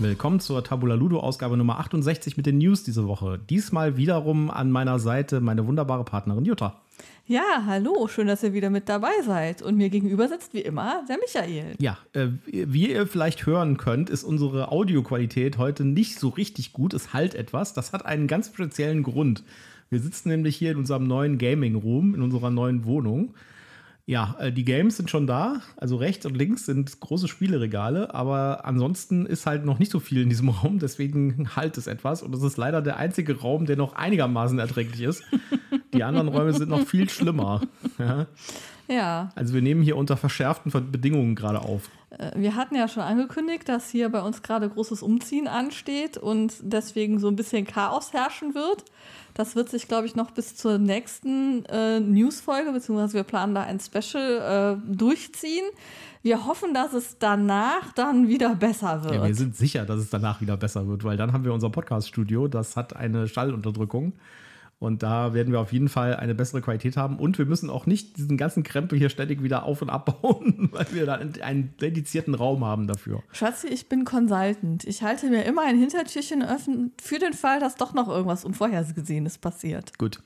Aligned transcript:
Willkommen 0.00 0.40
zur 0.40 0.64
Tabula 0.64 0.94
Ludo 0.94 1.20
Ausgabe 1.20 1.58
Nummer 1.58 1.78
68 1.78 2.38
mit 2.38 2.46
den 2.46 2.56
News 2.56 2.84
diese 2.84 3.06
Woche. 3.06 3.38
Diesmal 3.50 3.98
wiederum 3.98 4.50
an 4.50 4.70
meiner 4.70 4.98
Seite 4.98 5.42
meine 5.42 5.66
wunderbare 5.66 6.04
Partnerin 6.06 6.46
Jutta. 6.46 6.80
Ja, 7.26 7.64
hallo, 7.66 8.08
schön, 8.08 8.26
dass 8.26 8.42
ihr 8.42 8.54
wieder 8.54 8.70
mit 8.70 8.88
dabei 8.88 9.12
seid. 9.26 9.60
Und 9.60 9.76
mir 9.76 9.90
gegenüber 9.90 10.26
sitzt 10.26 10.54
wie 10.54 10.62
immer 10.62 11.04
der 11.06 11.18
Michael. 11.18 11.74
Ja, 11.78 11.98
äh, 12.14 12.28
wie 12.46 12.90
ihr 12.90 13.06
vielleicht 13.06 13.44
hören 13.44 13.76
könnt, 13.76 14.08
ist 14.08 14.24
unsere 14.24 14.72
Audioqualität 14.72 15.58
heute 15.58 15.84
nicht 15.84 16.18
so 16.18 16.30
richtig 16.30 16.72
gut. 16.72 16.94
Es 16.94 17.12
halt 17.12 17.34
etwas. 17.34 17.74
Das 17.74 17.92
hat 17.92 18.06
einen 18.06 18.26
ganz 18.26 18.46
speziellen 18.46 19.02
Grund. 19.02 19.44
Wir 19.90 20.00
sitzen 20.00 20.30
nämlich 20.30 20.56
hier 20.56 20.70
in 20.70 20.78
unserem 20.78 21.06
neuen 21.06 21.36
Gaming 21.36 21.74
Room, 21.74 22.14
in 22.14 22.22
unserer 22.22 22.48
neuen 22.48 22.86
Wohnung. 22.86 23.34
Ja, 24.10 24.34
äh, 24.40 24.50
die 24.50 24.64
Games 24.64 24.96
sind 24.96 25.08
schon 25.08 25.28
da. 25.28 25.60
Also 25.76 25.94
rechts 25.94 26.26
und 26.26 26.36
links 26.36 26.66
sind 26.66 26.98
große 26.98 27.28
Spieleregale, 27.28 28.12
aber 28.12 28.64
ansonsten 28.64 29.24
ist 29.24 29.46
halt 29.46 29.64
noch 29.64 29.78
nicht 29.78 29.92
so 29.92 30.00
viel 30.00 30.22
in 30.22 30.28
diesem 30.28 30.48
Raum. 30.48 30.80
Deswegen 30.80 31.54
halt 31.54 31.78
es 31.78 31.86
etwas. 31.86 32.24
Und 32.24 32.34
es 32.34 32.42
ist 32.42 32.56
leider 32.56 32.82
der 32.82 32.96
einzige 32.96 33.38
Raum, 33.38 33.66
der 33.66 33.76
noch 33.76 33.94
einigermaßen 33.94 34.58
erträglich 34.58 35.02
ist. 35.02 35.22
Die 35.94 36.02
anderen 36.02 36.26
Räume 36.26 36.52
sind 36.54 36.70
noch 36.70 36.84
viel 36.86 37.08
schlimmer. 37.08 37.60
Ja. 37.98 38.26
Ja. 38.88 39.28
Also 39.34 39.52
wir 39.52 39.60
nehmen 39.62 39.82
hier 39.82 39.96
unter 39.96 40.16
verschärften 40.16 40.72
Bedingungen 40.90 41.34
gerade 41.34 41.60
auf. 41.60 41.90
Äh, 42.10 42.32
wir 42.34 42.56
hatten 42.56 42.74
ja 42.74 42.88
schon 42.88 43.02
angekündigt, 43.02 43.68
dass 43.68 43.90
hier 43.90 44.08
bei 44.08 44.20
uns 44.20 44.42
gerade 44.42 44.68
großes 44.68 45.02
Umziehen 45.02 45.48
ansteht 45.48 46.16
und 46.16 46.54
deswegen 46.60 47.18
so 47.18 47.28
ein 47.28 47.36
bisschen 47.36 47.66
Chaos 47.66 48.12
herrschen 48.12 48.54
wird. 48.54 48.84
Das 49.34 49.54
wird 49.54 49.68
sich, 49.68 49.86
glaube 49.86 50.06
ich, 50.06 50.16
noch 50.16 50.32
bis 50.32 50.56
zur 50.56 50.78
nächsten 50.78 51.64
äh, 51.66 52.00
News-Folge, 52.00 52.72
beziehungsweise 52.72 53.14
wir 53.14 53.22
planen 53.22 53.54
da 53.54 53.62
ein 53.62 53.78
Special 53.80 54.80
äh, 54.82 54.96
durchziehen. 54.96 55.64
Wir 56.22 56.46
hoffen, 56.46 56.74
dass 56.74 56.92
es 56.92 57.16
danach 57.18 57.92
dann 57.94 58.28
wieder 58.28 58.54
besser 58.54 59.04
wird. 59.04 59.14
Ja, 59.14 59.26
wir 59.26 59.34
sind 59.34 59.56
sicher, 59.56 59.86
dass 59.86 60.00
es 60.00 60.10
danach 60.10 60.40
wieder 60.40 60.56
besser 60.56 60.86
wird, 60.86 61.04
weil 61.04 61.16
dann 61.16 61.32
haben 61.32 61.44
wir 61.44 61.54
unser 61.54 61.70
Podcast-Studio, 61.70 62.48
das 62.48 62.76
hat 62.76 62.94
eine 62.94 63.28
Schallunterdrückung. 63.28 64.12
Und 64.80 65.02
da 65.02 65.34
werden 65.34 65.52
wir 65.52 65.60
auf 65.60 65.74
jeden 65.74 65.90
Fall 65.90 66.16
eine 66.16 66.34
bessere 66.34 66.62
Qualität 66.62 66.96
haben. 66.96 67.18
Und 67.18 67.36
wir 67.36 67.44
müssen 67.44 67.68
auch 67.68 67.84
nicht 67.84 68.16
diesen 68.16 68.38
ganzen 68.38 68.62
Krempel 68.62 68.98
hier 68.98 69.10
ständig 69.10 69.42
wieder 69.42 69.64
auf- 69.64 69.82
und 69.82 69.90
abbauen, 69.90 70.70
weil 70.72 70.86
wir 70.92 71.04
dann 71.04 71.34
einen 71.42 71.76
dedizierten 71.76 72.34
Raum 72.34 72.64
haben 72.64 72.86
dafür. 72.86 73.22
Schatzi, 73.30 73.68
ich 73.68 73.90
bin 73.90 74.06
Consultant. 74.06 74.84
Ich 74.84 75.02
halte 75.02 75.28
mir 75.28 75.44
immer 75.44 75.62
ein 75.66 75.78
Hintertürchen 75.78 76.42
offen 76.42 76.92
für 77.00 77.18
den 77.18 77.34
Fall, 77.34 77.60
dass 77.60 77.76
doch 77.76 77.92
noch 77.92 78.08
irgendwas 78.08 78.46
Unvorhergesehenes 78.46 79.36
passiert. 79.36 79.98
Gut. 79.98 80.22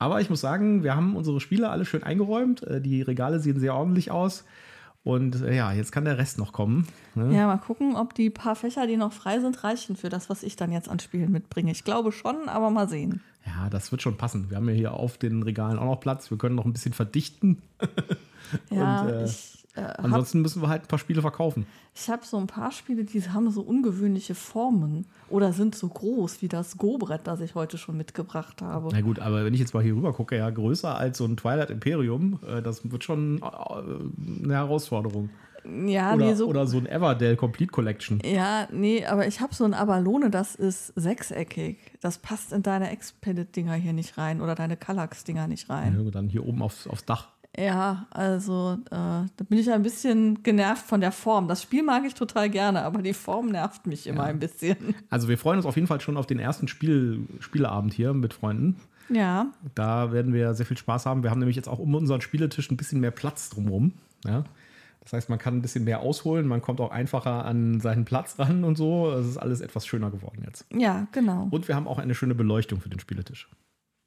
Aber 0.00 0.20
ich 0.20 0.28
muss 0.28 0.40
sagen, 0.40 0.82
wir 0.82 0.96
haben 0.96 1.14
unsere 1.14 1.40
Spiele 1.40 1.70
alle 1.70 1.84
schön 1.84 2.02
eingeräumt. 2.02 2.64
Äh, 2.64 2.80
die 2.80 3.00
Regale 3.00 3.38
sehen 3.38 3.60
sehr 3.60 3.76
ordentlich 3.76 4.10
aus. 4.10 4.44
Und 5.04 5.40
äh, 5.42 5.54
ja, 5.54 5.72
jetzt 5.72 5.92
kann 5.92 6.04
der 6.04 6.18
Rest 6.18 6.38
noch 6.38 6.52
kommen. 6.52 6.88
Ne? 7.14 7.32
Ja, 7.32 7.46
mal 7.46 7.58
gucken, 7.58 7.94
ob 7.94 8.12
die 8.14 8.30
paar 8.30 8.56
Fächer, 8.56 8.88
die 8.88 8.96
noch 8.96 9.12
frei 9.12 9.38
sind, 9.38 9.62
reichen 9.62 9.94
für 9.94 10.08
das, 10.08 10.30
was 10.30 10.42
ich 10.42 10.56
dann 10.56 10.72
jetzt 10.72 10.88
an 10.88 10.98
Spielen 10.98 11.30
mitbringe. 11.30 11.70
Ich 11.70 11.84
glaube 11.84 12.10
schon, 12.10 12.48
aber 12.48 12.70
mal 12.70 12.88
sehen. 12.88 13.22
Ja, 13.46 13.68
das 13.70 13.92
wird 13.92 14.02
schon 14.02 14.16
passen. 14.16 14.50
Wir 14.50 14.56
haben 14.56 14.68
ja 14.68 14.74
hier 14.74 14.94
auf 14.94 15.18
den 15.18 15.42
Regalen 15.42 15.78
auch 15.78 15.84
noch 15.84 16.00
Platz. 16.00 16.30
Wir 16.30 16.38
können 16.38 16.54
noch 16.54 16.64
ein 16.64 16.72
bisschen 16.72 16.92
verdichten. 16.92 17.62
ja, 18.70 19.02
Und, 19.02 19.08
äh, 19.10 19.24
ich, 19.24 19.64
äh, 19.76 19.80
ansonsten 19.80 20.40
müssen 20.40 20.62
wir 20.62 20.68
halt 20.68 20.82
ein 20.82 20.88
paar 20.88 20.98
Spiele 20.98 21.20
verkaufen. 21.20 21.66
Ich 21.94 22.08
habe 22.08 22.24
so 22.24 22.38
ein 22.38 22.46
paar 22.46 22.72
Spiele, 22.72 23.04
die 23.04 23.20
haben 23.28 23.50
so 23.50 23.62
ungewöhnliche 23.62 24.34
Formen 24.34 25.06
oder 25.28 25.52
sind 25.52 25.74
so 25.74 25.88
groß 25.88 26.42
wie 26.42 26.48
das 26.48 26.78
Go-Brett, 26.78 27.26
das 27.26 27.40
ich 27.40 27.54
heute 27.54 27.76
schon 27.76 27.96
mitgebracht 27.96 28.62
habe. 28.62 28.88
Na 28.92 29.00
gut, 29.00 29.18
aber 29.18 29.44
wenn 29.44 29.54
ich 29.54 29.60
jetzt 29.60 29.74
mal 29.74 29.82
hier 29.82 29.94
rüber 29.94 30.12
gucke, 30.12 30.36
ja, 30.36 30.48
größer 30.48 30.96
als 30.96 31.18
so 31.18 31.24
ein 31.24 31.36
Twilight 31.36 31.70
Imperium, 31.70 32.38
äh, 32.46 32.62
das 32.62 32.90
wird 32.90 33.04
schon 33.04 33.42
äh, 33.42 34.44
eine 34.44 34.54
Herausforderung. 34.54 35.30
Ja, 35.86 36.14
oder, 36.14 36.26
nee, 36.26 36.34
so, 36.34 36.46
oder 36.46 36.66
so 36.66 36.78
ein 36.78 36.86
Everdell 36.86 37.36
Complete 37.36 37.70
Collection. 37.70 38.20
Ja, 38.24 38.68
nee, 38.70 39.04
aber 39.06 39.26
ich 39.26 39.40
habe 39.40 39.54
so 39.54 39.64
ein 39.64 39.74
Abalone, 39.74 40.30
das 40.30 40.54
ist 40.54 40.92
sechseckig. 40.96 41.78
Das 42.00 42.18
passt 42.18 42.52
in 42.52 42.62
deine 42.62 42.90
Expedit-Dinger 42.90 43.74
hier 43.74 43.92
nicht 43.92 44.18
rein 44.18 44.40
oder 44.40 44.54
deine 44.54 44.76
Kallax-Dinger 44.76 45.48
nicht 45.48 45.70
rein. 45.70 45.98
Ja, 46.04 46.10
dann 46.10 46.28
hier 46.28 46.46
oben 46.46 46.62
aufs, 46.62 46.86
aufs 46.86 47.04
Dach. 47.04 47.28
Ja, 47.56 48.06
also 48.10 48.78
äh, 48.86 48.90
da 48.90 49.44
bin 49.48 49.58
ich 49.58 49.70
ein 49.70 49.82
bisschen 49.82 50.42
genervt 50.42 50.84
von 50.84 51.00
der 51.00 51.12
Form. 51.12 51.46
Das 51.46 51.62
Spiel 51.62 51.84
mag 51.84 52.04
ich 52.04 52.14
total 52.14 52.50
gerne, 52.50 52.82
aber 52.82 53.00
die 53.00 53.12
Form 53.12 53.46
nervt 53.46 53.86
mich 53.86 54.06
immer 54.06 54.24
ja. 54.24 54.30
ein 54.30 54.40
bisschen. 54.40 54.76
Also 55.10 55.28
wir 55.28 55.38
freuen 55.38 55.58
uns 55.58 55.66
auf 55.66 55.76
jeden 55.76 55.86
Fall 55.86 56.00
schon 56.00 56.16
auf 56.16 56.26
den 56.26 56.40
ersten 56.40 56.66
Spiel, 56.66 57.20
Spieleabend 57.38 57.94
hier 57.94 58.12
mit 58.14 58.34
Freunden. 58.34 58.80
Ja. 59.08 59.52
Da 59.74 60.12
werden 60.12 60.32
wir 60.32 60.54
sehr 60.54 60.66
viel 60.66 60.78
Spaß 60.78 61.06
haben. 61.06 61.22
Wir 61.22 61.30
haben 61.30 61.38
nämlich 61.38 61.56
jetzt 61.56 61.68
auch 61.68 61.78
um 61.78 61.94
unseren 61.94 62.20
Spieletisch 62.20 62.70
ein 62.70 62.76
bisschen 62.76 63.00
mehr 63.00 63.12
Platz 63.12 63.50
drumherum. 63.50 63.92
Ja. 64.24 64.44
Das 65.04 65.12
heißt, 65.12 65.28
man 65.28 65.38
kann 65.38 65.56
ein 65.58 65.62
bisschen 65.62 65.84
mehr 65.84 66.00
ausholen, 66.00 66.46
man 66.46 66.62
kommt 66.62 66.80
auch 66.80 66.90
einfacher 66.90 67.44
an 67.44 67.78
seinen 67.80 68.06
Platz 68.06 68.38
ran 68.38 68.64
und 68.64 68.76
so. 68.76 69.10
Es 69.12 69.26
ist 69.26 69.36
alles 69.36 69.60
etwas 69.60 69.86
schöner 69.86 70.10
geworden 70.10 70.42
jetzt. 70.46 70.64
Ja, 70.74 71.06
genau. 71.12 71.48
Und 71.50 71.68
wir 71.68 71.76
haben 71.76 71.86
auch 71.86 71.98
eine 71.98 72.14
schöne 72.14 72.34
Beleuchtung 72.34 72.80
für 72.80 72.88
den 72.88 73.00
Spieletisch. 73.00 73.48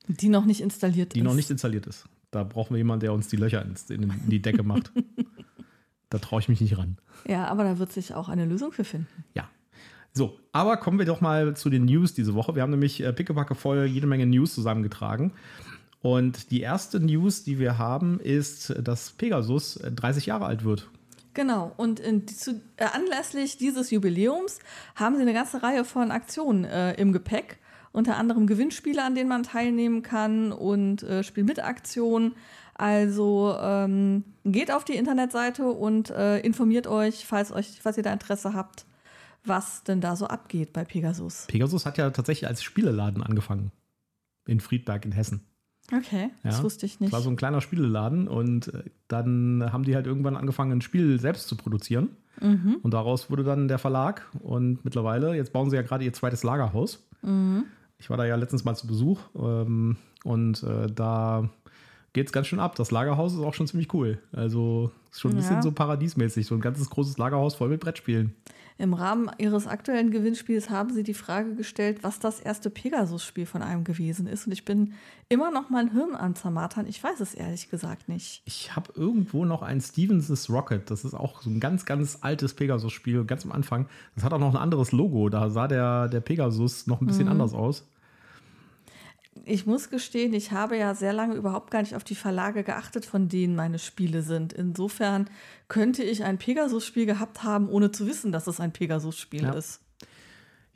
Die 0.08 0.30
noch 0.30 0.46
nicht 0.46 0.62
installiert 0.62 1.14
die 1.14 1.20
ist. 1.20 1.24
Die 1.24 1.28
noch 1.28 1.36
nicht 1.36 1.52
installiert 1.52 1.86
ist. 1.86 2.06
Da 2.32 2.44
brauchen 2.44 2.74
wir 2.74 2.78
jemanden, 2.78 3.02
der 3.02 3.14
uns 3.14 3.28
die 3.28 3.36
Löcher 3.36 3.64
in, 3.90 4.12
die 4.28 4.42
Decke 4.42 4.64
macht. 4.64 4.92
da 6.10 6.18
traue 6.18 6.40
ich 6.40 6.50
mich 6.50 6.62
nicht 6.62 6.78
ran. 6.78 6.98
Ja, 7.28 7.46
aber 7.46 7.64
da 7.64 7.78
wird 7.78 7.92
sich 7.92 8.16
auch 8.16 8.28
eine 8.28 8.46
Lösung 8.46 8.72
für 8.72 8.84
finden. 8.84 9.24
Ja. 9.34 9.48
So, 10.14 10.40
aber 10.52 10.78
kommen 10.78 10.98
wir 10.98 11.06
doch 11.06 11.22
mal 11.22 11.56
zu 11.56 11.70
den 11.70 11.86
News 11.86 12.16
diese 12.16 12.34
Woche. 12.34 12.56
Wir 12.56 12.64
haben 12.64 12.72
nämlich 12.72 13.02
äh, 13.02 13.14
pickepacke 13.14 13.54
voll 13.54 13.86
jede 13.86 14.08
Menge 14.08 14.26
News 14.26 14.56
zusammengetragen. 14.56 15.32
Und 16.02 16.52
die 16.52 16.62
erste 16.62 17.00
News, 17.00 17.44
die 17.44 17.60
wir 17.60 17.78
haben, 17.78 18.20
ist, 18.20 18.74
dass 18.82 19.12
Pegasus 19.12 19.80
30 19.84 20.28
Jahre 20.28 20.46
alt 20.46 20.64
wird. 20.64 20.90
Genau, 21.34 21.72
und 21.78 22.00
in, 22.00 22.28
zu, 22.28 22.62
äh, 22.78 22.86
anlässlich 22.86 23.58
dieses 23.58 23.92
Jubiläums 23.92 24.58
haben 24.96 25.18
sie 25.18 25.22
eine 25.22 25.34
ganze 25.34 25.62
Reihe 25.62 25.86
von 25.86 26.10
Aktionen 26.10 26.66
äh, 26.66 26.94
im 26.96 27.14
Gepäck. 27.14 27.60
Unter 27.92 28.18
anderem 28.18 28.48
Gewinnspiele, 28.48 29.04
an 29.04 29.16
denen 29.16 29.30
man 29.30 29.44
teilnehmen 29.44 30.02
kann 30.02 30.52
und 30.52 31.04
äh, 31.04 31.24
Spiel 31.24 31.44
mit 31.44 31.64
Aktionen. 31.64 32.34
Also 32.74 33.56
ähm, 33.60 34.24
geht 34.46 34.72
auf 34.72 34.84
die 34.84 34.96
Internetseite 34.96 35.68
und 35.68 36.10
äh, 36.10 36.40
informiert 36.40 36.88
euch, 36.88 37.26
falls, 37.26 37.52
euch, 37.52 37.80
falls 37.82 37.98
ihr 37.98 38.04
da 38.04 38.14
Interesse 38.14 38.54
habt, 38.54 38.86
was 39.46 39.84
denn 39.84 40.02
da 40.02 40.16
so 40.16 40.28
abgeht 40.28 40.74
bei 40.74 40.86
Pegasus. 40.86 41.46
Pegasus 41.48 41.86
hat 41.86 41.98
ja 42.00 42.10
tatsächlich 42.10 42.48
als 42.48 42.64
Spieleladen 42.64 43.22
angefangen. 43.22 43.72
In 44.48 44.60
Friedberg 44.60 45.06
in 45.06 45.12
Hessen. 45.12 45.42
Okay, 45.92 46.32
ja, 46.44 46.50
das 46.50 46.64
wusste 46.64 46.86
ich 46.86 47.00
nicht. 47.00 47.14
Das 47.14 47.18
war 47.20 47.24
so 47.24 47.30
ein 47.30 47.38
kleiner 47.38 47.62
Spieleladen 47.62 48.28
und 48.28 48.74
äh, 48.74 48.84
dann 49.08 49.72
haben 49.72 49.84
die 49.84 49.96
halt 49.96 50.06
irgendwann 50.06 50.36
angefangen, 50.36 50.74
ein 50.74 50.82
Spiel 50.82 51.20
selbst 51.20 51.48
zu 51.48 51.56
produzieren. 51.56 52.10
Mhm. 52.42 52.78
Und 52.84 52.94
daraus 52.94 53.30
wurde 53.30 53.44
dann 53.44 53.68
der 53.68 53.80
Verlag. 53.80 54.28
Und 54.40 54.84
mittlerweile, 54.84 55.36
jetzt 55.36 55.54
bauen 55.54 55.70
sie 55.70 55.76
ja 55.76 55.82
gerade 55.82 56.04
ihr 56.04 56.14
zweites 56.14 56.44
Lagerhaus. 56.44 57.08
Mhm. 57.22 57.64
Ich 58.00 58.10
war 58.10 58.18
da 58.18 58.26
ja 58.26 58.36
letztens 58.36 58.64
mal 58.64 58.76
zu 58.76 58.86
Besuch 58.86 59.20
ähm, 59.36 59.98
und 60.24 60.62
äh, 60.64 60.88
da 60.88 61.50
geht 62.18 62.28
es 62.28 62.34
ganz 62.34 62.48
schön 62.48 62.60
ab. 62.60 62.76
Das 62.76 62.90
Lagerhaus 62.90 63.34
ist 63.34 63.40
auch 63.40 63.54
schon 63.54 63.68
ziemlich 63.68 63.94
cool. 63.94 64.20
Also 64.34 64.92
ist 65.12 65.22
schon 65.22 65.32
ein 65.32 65.38
bisschen 65.38 65.62
so 65.62 65.72
paradiesmäßig. 65.72 66.48
So 66.48 66.56
ein 66.56 66.62
ganzes 66.62 66.90
großes 66.90 67.20
Lagerhaus 67.20 67.54
voll 67.54 67.70
mit 67.70 67.80
Brettspielen. 67.80 68.34
Im 68.80 68.94
Rahmen 68.94 69.30
ihres 69.38 69.68
aktuellen 69.68 70.10
Gewinnspiels 70.10 70.70
haben 70.70 70.92
sie 70.94 71.04
die 71.04 71.14
Frage 71.14 71.56
gestellt, 71.56 72.00
was 72.02 72.20
das 72.20 72.40
erste 72.40 72.72
Pegasus-Spiel 72.72 73.46
von 73.46 73.62
einem 73.62 73.84
gewesen 73.84 74.26
ist. 74.26 74.48
Und 74.48 74.52
ich 74.52 74.66
bin 74.66 74.94
immer 75.30 75.52
noch 75.52 75.70
mein 75.70 75.92
Hirn 75.92 76.16
an 76.16 76.36
zermatern. 76.36 76.88
Ich 76.88 77.04
weiß 77.04 77.20
es 77.20 77.36
ehrlich 77.36 77.70
gesagt 77.70 78.10
nicht. 78.10 78.42
Ich 78.46 78.76
habe 78.76 78.92
irgendwo 78.96 79.46
noch 79.46 79.62
ein 79.62 79.80
Stevens's 79.80 80.50
Rocket. 80.50 80.90
Das 80.90 81.06
ist 81.06 81.14
auch 81.14 81.42
so 81.44 81.52
ein 81.52 81.60
ganz, 81.60 81.86
ganz 81.86 82.20
altes 82.22 82.56
Pegasus-Spiel, 82.56 83.26
ganz 83.26 83.46
am 83.46 83.52
Anfang. 83.52 83.88
Das 84.16 84.24
hat 84.24 84.34
auch 84.34 84.40
noch 84.40 84.56
ein 84.56 84.62
anderes 84.62 84.92
Logo. 84.92 85.30
Da 85.30 85.52
sah 85.52 85.68
der, 85.68 86.08
der 86.08 86.22
Pegasus 86.22 86.88
noch 86.88 87.00
ein 87.02 87.08
bisschen 87.08 87.26
mhm. 87.26 87.32
anders 87.32 87.54
aus 87.54 87.88
ich 89.48 89.66
muss 89.66 89.90
gestehen, 89.90 90.34
ich 90.34 90.52
habe 90.52 90.78
ja 90.78 90.94
sehr 90.94 91.14
lange 91.14 91.36
überhaupt 91.36 91.72
gar 91.72 91.82
nicht 91.82 91.96
auf 91.96 92.04
die 92.04 92.16
Verlage 92.16 92.64
geachtet, 92.64 93.06
von 93.06 93.30
denen 93.30 93.56
meine 93.56 93.80
Spiele 93.80 94.22
sind. 94.22 94.54
Insofern 94.54 95.30
könnte 95.68 96.04
ich 96.04 96.24
ein 96.24 96.38
Pegasus-Spiel 96.38 97.06
gehabt 97.06 97.44
haben, 97.44 97.70
ohne 97.70 97.92
zu 97.92 98.08
wissen, 98.08 98.32
dass 98.32 98.48
es 98.48 98.60
ein 98.60 98.74
Pegasus-Spiel 98.74 99.44
ja. 99.44 99.54
ist. 99.54 99.82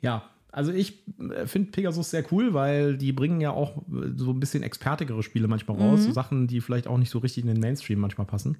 Ja, 0.00 0.24
also 0.50 0.70
ich 0.72 1.02
äh, 1.18 1.46
finde 1.46 1.70
Pegasus 1.70 2.10
sehr 2.10 2.24
cool, 2.30 2.54
weil 2.54 2.96
die 2.96 3.12
bringen 3.12 3.40
ja 3.40 3.50
auch 3.50 3.78
äh, 3.78 4.12
so 4.16 4.30
ein 4.30 4.40
bisschen 4.40 4.62
expertigere 4.62 5.22
Spiele 5.22 5.48
manchmal 5.48 5.78
raus. 5.78 6.00
Mhm. 6.00 6.04
So 6.04 6.12
Sachen, 6.12 6.46
die 6.46 6.60
vielleicht 6.60 6.86
auch 6.86 6.98
nicht 6.98 7.10
so 7.10 7.18
richtig 7.18 7.44
in 7.44 7.48
den 7.48 7.60
Mainstream 7.60 7.98
manchmal 7.98 8.26
passen. 8.26 8.58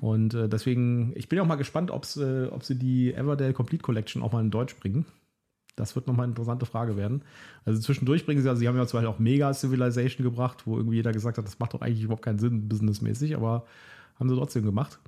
Und 0.00 0.34
äh, 0.34 0.48
deswegen, 0.48 1.12
ich 1.14 1.28
bin 1.28 1.38
auch 1.40 1.46
mal 1.46 1.54
gespannt, 1.54 1.90
ob's, 1.90 2.16
äh, 2.16 2.48
ob 2.50 2.64
sie 2.64 2.78
die 2.78 3.14
Everdale 3.14 3.52
Complete 3.52 3.82
Collection 3.82 4.22
auch 4.22 4.32
mal 4.32 4.40
in 4.40 4.50
Deutsch 4.50 4.76
bringen. 4.76 5.06
Das 5.76 5.96
wird 5.96 6.06
nochmal 6.06 6.24
eine 6.24 6.32
interessante 6.32 6.66
Frage 6.66 6.96
werden. 6.96 7.22
Also 7.64 7.80
zwischendurch 7.80 8.26
bringen 8.26 8.42
sie, 8.42 8.48
also 8.48 8.60
sie 8.60 8.68
haben 8.68 8.76
ja 8.76 8.86
zum 8.86 8.98
Beispiel 8.98 9.12
auch 9.12 9.18
Mega 9.18 9.52
Civilization 9.52 10.24
gebracht, 10.24 10.66
wo 10.66 10.76
irgendwie 10.76 10.96
jeder 10.96 11.12
gesagt 11.12 11.38
hat, 11.38 11.44
das 11.44 11.58
macht 11.58 11.74
doch 11.74 11.80
eigentlich 11.80 12.04
überhaupt 12.04 12.24
keinen 12.24 12.38
Sinn, 12.38 12.68
businessmäßig, 12.68 13.36
aber 13.36 13.64
haben 14.18 14.28
sie 14.28 14.36
trotzdem 14.36 14.64
gemacht. 14.64 15.00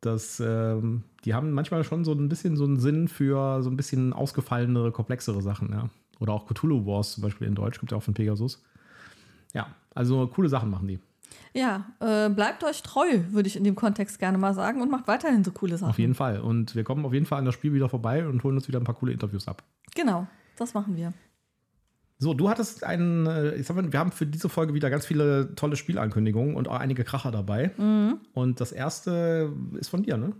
Das, 0.00 0.40
ähm, 0.40 1.02
die 1.24 1.34
haben 1.34 1.50
manchmal 1.52 1.82
schon 1.82 2.04
so 2.04 2.12
ein 2.12 2.28
bisschen 2.28 2.56
so 2.56 2.64
einen 2.64 2.78
Sinn 2.78 3.08
für 3.08 3.62
so 3.62 3.70
ein 3.70 3.76
bisschen 3.76 4.12
ausgefallenere, 4.12 4.92
komplexere 4.92 5.42
Sachen, 5.42 5.72
ja. 5.72 5.90
Oder 6.20 6.32
auch 6.32 6.46
Cthulhu 6.46 6.86
Wars 6.86 7.12
zum 7.12 7.22
Beispiel 7.22 7.46
in 7.46 7.54
Deutsch, 7.54 7.78
kommt 7.78 7.90
ja 7.90 7.96
auch 7.96 8.02
von 8.02 8.14
Pegasus. 8.14 8.62
Ja, 9.54 9.74
also 9.94 10.26
coole 10.28 10.48
Sachen 10.48 10.70
machen 10.70 10.88
die. 10.88 10.98
Ja, 11.54 11.86
äh, 12.00 12.28
bleibt 12.28 12.62
euch 12.64 12.82
treu, 12.82 13.06
würde 13.30 13.48
ich 13.48 13.56
in 13.56 13.64
dem 13.64 13.74
Kontext 13.74 14.18
gerne 14.18 14.38
mal 14.38 14.54
sagen, 14.54 14.80
und 14.82 14.90
macht 14.90 15.08
weiterhin 15.08 15.44
so 15.44 15.50
coole 15.50 15.76
Sachen. 15.76 15.90
Auf 15.90 15.98
jeden 15.98 16.14
Fall. 16.14 16.40
Und 16.40 16.74
wir 16.74 16.84
kommen 16.84 17.04
auf 17.04 17.12
jeden 17.12 17.26
Fall 17.26 17.38
an 17.38 17.44
das 17.44 17.54
Spiel 17.54 17.72
wieder 17.72 17.88
vorbei 17.88 18.26
und 18.26 18.44
holen 18.44 18.56
uns 18.56 18.68
wieder 18.68 18.80
ein 18.80 18.84
paar 18.84 18.94
coole 18.94 19.12
Interviews 19.12 19.48
ab. 19.48 19.62
Genau, 19.94 20.26
das 20.56 20.74
machen 20.74 20.96
wir. 20.96 21.12
So, 22.20 22.34
du 22.34 22.48
hattest 22.48 22.82
einen, 22.82 23.26
äh, 23.26 23.54
ich 23.54 23.66
sag 23.66 23.76
mal, 23.76 23.92
wir 23.92 23.98
haben 23.98 24.10
für 24.10 24.26
diese 24.26 24.48
Folge 24.48 24.74
wieder 24.74 24.90
ganz 24.90 25.06
viele 25.06 25.54
tolle 25.54 25.76
Spielankündigungen 25.76 26.56
und 26.56 26.68
auch 26.68 26.78
einige 26.78 27.04
Kracher 27.04 27.30
dabei. 27.30 27.70
Mhm. 27.76 28.18
Und 28.34 28.60
das 28.60 28.72
erste 28.72 29.52
ist 29.78 29.88
von 29.88 30.02
dir, 30.02 30.16
ne? 30.16 30.32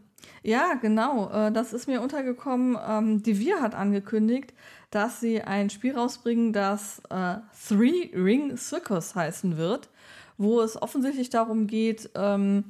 Ja, 0.43 0.75
genau. 0.75 1.31
Äh, 1.31 1.53
das 1.53 1.73
ist 1.73 1.87
mir 1.87 2.01
untergekommen. 2.03 2.77
Ähm, 2.87 3.23
Devir 3.23 3.61
hat 3.61 3.77
angekündigt, 3.77 4.55
dass 4.91 5.21
sie 5.21 5.43
ein 5.43 5.71
Spiel 5.71 5.95
rausbringen, 5.95 6.53
das 6.53 7.01
äh, 7.11 7.37
Three 7.69 8.11
Ring 8.13 8.57
Circus 8.57 9.15
heißen 9.15 9.57
wird, 9.57 9.89
wo 10.39 10.61
es 10.61 10.81
offensichtlich 10.81 11.31
darum 11.31 11.67
geht, 11.67 12.11
ähm, 12.15 12.65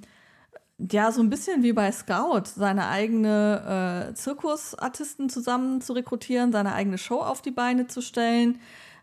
ja, 0.79 1.11
so 1.11 1.21
ein 1.21 1.31
bisschen 1.31 1.63
wie 1.63 1.73
bei 1.73 1.91
Scout, 1.91 2.45
seine 2.45 2.89
eigene 2.89 4.11
äh, 4.11 4.15
Zirkusartisten 4.15 5.29
zusammen 5.29 5.81
zu 5.81 5.93
rekrutieren, 5.93 6.53
seine 6.53 6.73
eigene 6.73 6.99
Show 6.99 7.21
auf 7.21 7.43
die 7.43 7.51
Beine 7.51 7.89
zu 7.89 8.01
stellen. 8.01 8.61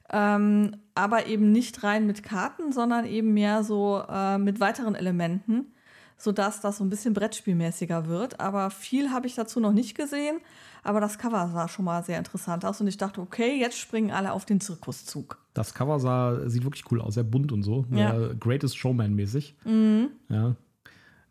Ähm, 0.10 0.78
aber 0.94 1.26
eben 1.28 1.52
nicht 1.52 1.84
rein 1.84 2.08
mit 2.08 2.24
Karten, 2.24 2.72
sondern 2.72 3.06
eben 3.06 3.34
mehr 3.34 3.64
so 3.64 4.04
äh, 4.08 4.38
mit 4.38 4.60
weiteren 4.60 4.96
Elementen, 4.96 5.74
sodass 6.18 6.62
das 6.62 6.78
so 6.78 6.84
ein 6.84 6.90
bisschen 6.90 7.14
Brettspielmäßiger 7.14 8.08
wird. 8.08 8.40
Aber 8.40 8.70
viel 8.70 9.12
habe 9.12 9.28
ich 9.28 9.36
dazu 9.36 9.60
noch 9.60 9.74
nicht 9.74 9.96
gesehen. 9.96 10.38
Aber 10.84 11.00
das 11.00 11.18
Cover 11.18 11.50
sah 11.52 11.68
schon 11.68 11.86
mal 11.86 12.04
sehr 12.04 12.18
interessant 12.20 12.64
aus 12.64 12.80
und 12.80 12.88
ich 12.88 12.98
dachte, 12.98 13.20
okay, 13.20 13.60
jetzt 13.60 13.78
springen 13.78 14.12
alle 14.12 14.32
auf 14.32 14.46
den 14.46 14.62
Zirkuszug. 14.62 15.40
Das 15.56 15.74
Cover 15.74 16.00
sah, 16.00 16.48
sieht 16.48 16.64
wirklich 16.64 16.84
cool 16.92 17.02
aus, 17.02 17.16
sehr 17.16 17.24
bunt 17.24 17.52
und 17.52 17.64
so. 17.64 17.86
Ja. 17.90 18.18
Sehr 18.18 18.36
Greatest 18.36 18.78
Showman-mäßig. 18.78 19.56
Mhm. 19.66 20.10
Ja. 20.30 20.56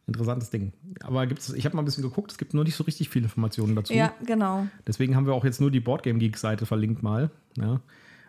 Interessantes 0.06 0.50
Ding. 0.50 0.72
Aber 1.02 1.26
gibt's, 1.26 1.52
ich 1.52 1.64
habe 1.64 1.76
mal 1.76 1.82
ein 1.82 1.86
bisschen 1.86 2.02
geguckt, 2.02 2.32
es 2.32 2.38
gibt 2.38 2.52
nur 2.52 2.64
nicht 2.64 2.76
so 2.76 2.84
richtig 2.84 3.08
viele 3.08 3.25
Informationen 3.25 3.75
dazu. 3.76 3.94
Ja, 3.94 4.12
genau. 4.26 4.66
Deswegen 4.86 5.16
haben 5.16 5.26
wir 5.26 5.34
auch 5.34 5.44
jetzt 5.44 5.60
nur 5.60 5.70
die 5.70 5.81
Boardgame 5.81 6.19
Geek-Seite 6.19 6.66
verlinkt 6.66 7.02
mal. 7.02 7.31
Ja. 7.56 7.81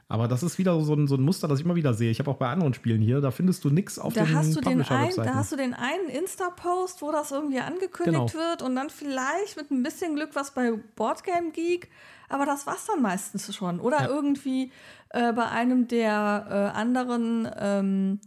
Aber 0.08 0.28
das 0.28 0.44
ist 0.44 0.60
wieder 0.60 0.80
so 0.82 0.94
ein, 0.94 1.08
so 1.08 1.16
ein 1.16 1.24
Muster, 1.24 1.48
das 1.48 1.60
ich 1.60 1.66
immer 1.66 1.76
wieder 1.76 1.96
sehe. 1.96 2.12
Ich 2.12 2.20
habe 2.20 2.30
auch 2.30 2.36
bei 2.38 2.48
anderen 2.48 2.76
Spielen 2.76 3.02
hier, 3.02 3.22
da 3.22 3.32
findest 3.32 3.64
du 3.64 3.72
nichts 3.72 3.98
auf 3.98 4.14
Da 4.14 4.24
den 4.24 4.36
hast, 4.36 4.56
du 4.56 4.62
den 4.62 4.82
ein, 4.84 5.12
da 5.16 5.34
hast 5.34 5.52
du 5.52 5.56
den 5.56 5.74
einen 5.74 6.10
Insta-Post, 6.10 7.02
wo 7.02 7.12
das 7.12 7.32
irgendwie 7.32 7.60
angekündigt 7.60 8.32
Genau. 8.34 8.46
wird 8.50 8.62
und 8.62 8.76
dann 8.76 8.92
vielleicht 8.92 9.58
mit 9.58 9.72
ein 9.72 9.82
bisschen 9.82 10.16
Glück 10.16 10.30
was 10.34 10.52
bei 10.52 10.74
Boardgame 10.96 11.50
Geek, 11.52 11.90
aber 12.30 12.46
das 12.46 12.68
war's 12.68 12.86
dann 12.86 13.02
meistens 13.02 13.54
schon. 13.56 13.80
Oder 13.80 14.02
Ja. 14.04 14.08
irgendwie 14.10 14.72
äh, 15.10 15.34
bei 15.34 15.48
einem 15.50 15.88
der 15.88 16.46
äh, 16.76 16.78
anderen 16.78 17.50
ähm, 17.58 18.20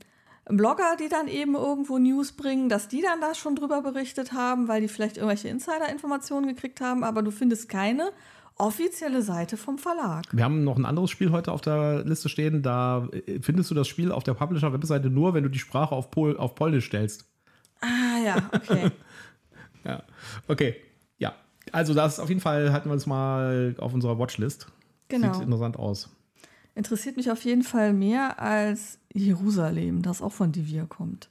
Blogger, 0.46 0.96
die 0.98 1.08
dann 1.08 1.28
eben 1.28 1.54
irgendwo 1.54 1.98
News 1.98 2.32
bringen, 2.32 2.68
dass 2.68 2.88
die 2.88 3.02
dann 3.02 3.20
da 3.20 3.34
schon 3.34 3.54
drüber 3.54 3.82
berichtet 3.82 4.32
haben, 4.32 4.66
weil 4.66 4.80
die 4.80 4.88
vielleicht 4.88 5.18
irgendwelche 5.18 5.48
Insider-Informationen 5.48 6.48
gekriegt 6.48 6.80
haben, 6.80 7.04
aber 7.04 7.22
du 7.22 7.30
findest 7.30 7.68
keine 7.68 8.10
offizielle 8.58 9.22
Seite 9.22 9.56
vom 9.56 9.78
Verlag. 9.78 10.26
Wir 10.32 10.44
haben 10.44 10.64
noch 10.64 10.76
ein 10.76 10.84
anderes 10.84 11.10
Spiel 11.10 11.30
heute 11.30 11.52
auf 11.52 11.60
der 11.60 12.04
Liste 12.04 12.28
stehen. 12.28 12.62
Da 12.62 13.08
äh, 13.12 13.40
findest 13.40 13.70
du 13.70 13.74
das 13.74 13.88
Spiel 13.88 14.12
auf 14.12 14.24
der 14.24 14.34
Publisher-Webseite 14.34 15.10
nur, 15.10 15.34
wenn 15.34 15.44
du 15.44 15.48
die 15.48 15.58
Sprache 15.58 15.94
auf, 15.94 16.10
Pol 16.10 16.36
auf 16.36 16.54
Polnisch 16.54 16.86
stellst. 16.86 17.26
Ah 17.80 18.18
ja, 18.24 18.50
okay. 18.52 18.90
Ja. 19.84 20.02
Okay. 20.48 20.74
Ja. 21.18 21.34
Also, 21.72 21.94
das 21.94 22.18
auf 22.18 22.28
jeden 22.28 22.40
Fall 22.40 22.72
hatten 22.72 22.90
wir 22.90 22.92
uns 22.92 23.06
mal 23.06 23.74
auf 23.78 23.94
unserer 23.94 24.18
Watchlist. 24.18 24.66
Genau. 25.06 25.32
Sieht 25.32 25.44
interessant 25.44 25.78
aus. 25.78 26.10
Interessiert 26.74 27.16
mich 27.16 27.30
auf 27.30 27.44
jeden 27.44 27.62
Fall 27.62 27.92
mehr 27.92 28.40
als 28.40 28.98
Jerusalem, 29.12 30.02
das 30.02 30.20
auch 30.20 30.32
von 30.32 30.52
Divir 30.52 30.86
kommt. 30.86 31.30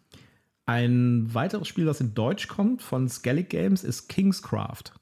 Ein 0.66 1.34
weiteres 1.34 1.68
Spiel, 1.68 1.86
das 1.86 2.02
in 2.02 2.14
Deutsch 2.14 2.48
kommt 2.48 2.82
von 2.82 3.08
Skellig 3.08 3.50
Games, 3.50 3.84
ist 3.84 4.08
Kingscraft. 4.10 4.94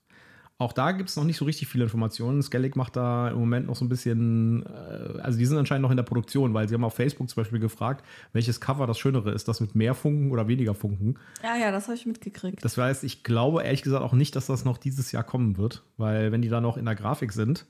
Auch 0.57 0.71
da 0.71 0.93
gibt 0.93 1.09
es 1.09 1.17
noch 1.17 1.25
nicht 1.25 1.35
so 1.35 1.43
richtig 1.43 1.67
viele 1.67 1.83
Informationen. 1.83 2.41
Skellig 2.41 2.77
macht 2.77 2.95
da 2.95 3.27
im 3.27 3.37
Moment 3.37 3.67
noch 3.67 3.75
so 3.75 3.83
ein 3.83 3.89
bisschen, 3.89 4.65
äh, 4.65 5.19
also 5.19 5.37
die 5.37 5.45
sind 5.45 5.57
anscheinend 5.57 5.81
noch 5.81 5.91
in 5.91 5.97
der 5.97 6.03
Produktion, 6.03 6.53
weil 6.53 6.69
sie 6.69 6.75
haben 6.75 6.83
auf 6.85 6.93
Facebook 6.93 7.29
zum 7.29 7.43
Beispiel 7.43 7.59
gefragt, 7.59 8.05
welches 8.31 8.61
Cover 8.61 8.87
das 8.87 8.97
Schönere 8.97 9.31
ist, 9.31 9.49
das 9.49 9.59
mit 9.59 9.75
mehr 9.75 9.93
Funken 9.93 10.31
oder 10.31 10.47
weniger 10.47 10.73
Funken. 10.73 11.15
Ja, 11.43 11.57
ja, 11.57 11.71
das 11.71 11.87
habe 11.87 11.95
ich 11.95 12.05
mitgekriegt. 12.05 12.63
Das 12.63 12.77
heißt, 12.77 13.03
ich 13.03 13.23
glaube 13.23 13.63
ehrlich 13.63 13.81
gesagt 13.81 14.01
auch 14.01 14.13
nicht, 14.13 14.33
dass 14.37 14.45
das 14.45 14.63
noch 14.63 14.77
dieses 14.77 15.11
Jahr 15.11 15.23
kommen 15.23 15.57
wird, 15.57 15.83
weil 15.97 16.31
wenn 16.31 16.41
die 16.41 16.49
da 16.49 16.61
noch 16.61 16.77
in 16.77 16.85
der 16.85 16.95
Grafik 16.95 17.33
sind, 17.33 17.65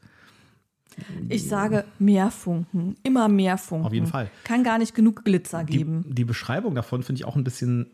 Ich 1.28 1.48
sage 1.50 1.86
mehr 2.00 2.30
Funken, 2.32 2.96
immer 3.04 3.28
mehr 3.28 3.58
Funken. 3.58 3.88
Auf 3.88 3.94
jeden 3.94 4.08
Fall. 4.08 4.30
Kann 4.44 4.64
gar 4.64 4.78
nicht 4.78 4.94
genug 4.96 5.26
Glitzer 5.26 5.64
die, 5.64 5.78
geben. 5.80 6.06
die 6.08 6.24
Beschreibung 6.24 6.76
davon 6.76 7.04
finde 7.04 7.20
ich 7.20 7.26
auch 7.26 7.36
ein 7.36 7.44
bisschen 7.44 7.88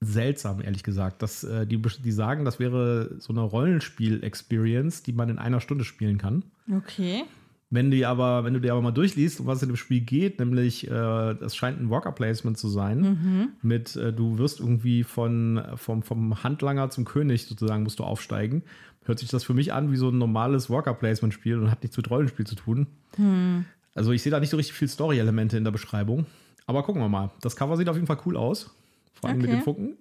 seltsam, 0.00 0.60
ehrlich 0.62 0.82
gesagt. 0.82 1.22
Dass, 1.22 1.44
äh, 1.44 1.66
die, 1.66 1.80
die 1.80 2.12
sagen, 2.12 2.44
das 2.44 2.58
wäre 2.58 3.16
so 3.18 3.32
eine 3.32 3.42
Rollenspiel-Experience, 3.42 5.02
die 5.02 5.12
man 5.12 5.28
in 5.28 5.38
einer 5.38 5.60
Stunde 5.60 5.84
spielen 5.84 6.18
kann. 6.18 6.44
Okay. 6.70 7.24
Wenn 7.70 7.90
du 7.90 8.08
aber, 8.08 8.44
wenn 8.44 8.54
du 8.54 8.60
dir 8.60 8.72
aber 8.72 8.80
mal 8.80 8.92
durchliest, 8.92 9.40
um 9.40 9.46
was 9.46 9.62
in 9.62 9.68
dem 9.68 9.76
Spiel 9.76 10.00
geht, 10.00 10.38
nämlich 10.38 10.86
äh, 10.86 10.90
das 10.90 11.54
scheint 11.54 11.78
ein 11.78 11.90
Worker 11.90 12.12
Placement 12.12 12.56
zu 12.56 12.68
sein, 12.68 13.52
mit 13.60 13.94
äh, 13.94 14.10
du 14.10 14.38
wirst 14.38 14.60
irgendwie 14.60 15.04
von 15.04 15.62
vom, 15.76 16.02
vom 16.02 16.42
Handlanger 16.42 16.88
zum 16.88 17.04
König 17.04 17.44
sozusagen 17.46 17.82
musst 17.82 17.98
du 17.98 18.04
aufsteigen, 18.04 18.62
hört 19.04 19.18
sich 19.18 19.28
das 19.28 19.44
für 19.44 19.52
mich 19.52 19.74
an 19.74 19.92
wie 19.92 19.96
so 19.96 20.08
ein 20.08 20.16
normales 20.16 20.70
Worker 20.70 20.94
Placement 20.94 21.34
Spiel 21.34 21.58
und 21.58 21.70
hat 21.70 21.82
nichts 21.82 21.96
mit 21.98 22.08
Rollenspiel 22.08 22.46
zu 22.46 22.54
tun. 22.54 22.86
Also 23.94 24.12
ich 24.12 24.22
sehe 24.22 24.30
da 24.30 24.40
nicht 24.40 24.50
so 24.50 24.56
richtig 24.56 24.74
viel 24.74 24.88
Story-Elemente 24.88 25.58
in 25.58 25.64
der 25.64 25.70
Beschreibung, 25.70 26.24
aber 26.66 26.82
gucken 26.84 27.02
wir 27.02 27.08
mal. 27.10 27.32
Das 27.42 27.54
Cover 27.54 27.76
sieht 27.76 27.90
auf 27.90 27.96
jeden 27.96 28.06
Fall 28.06 28.20
cool 28.24 28.38
aus, 28.38 28.74
vor 29.20 29.30
allem 29.30 29.38
mit 29.38 29.48
Okay. 29.48 29.56
den 29.56 29.62
Funken. 29.64 29.96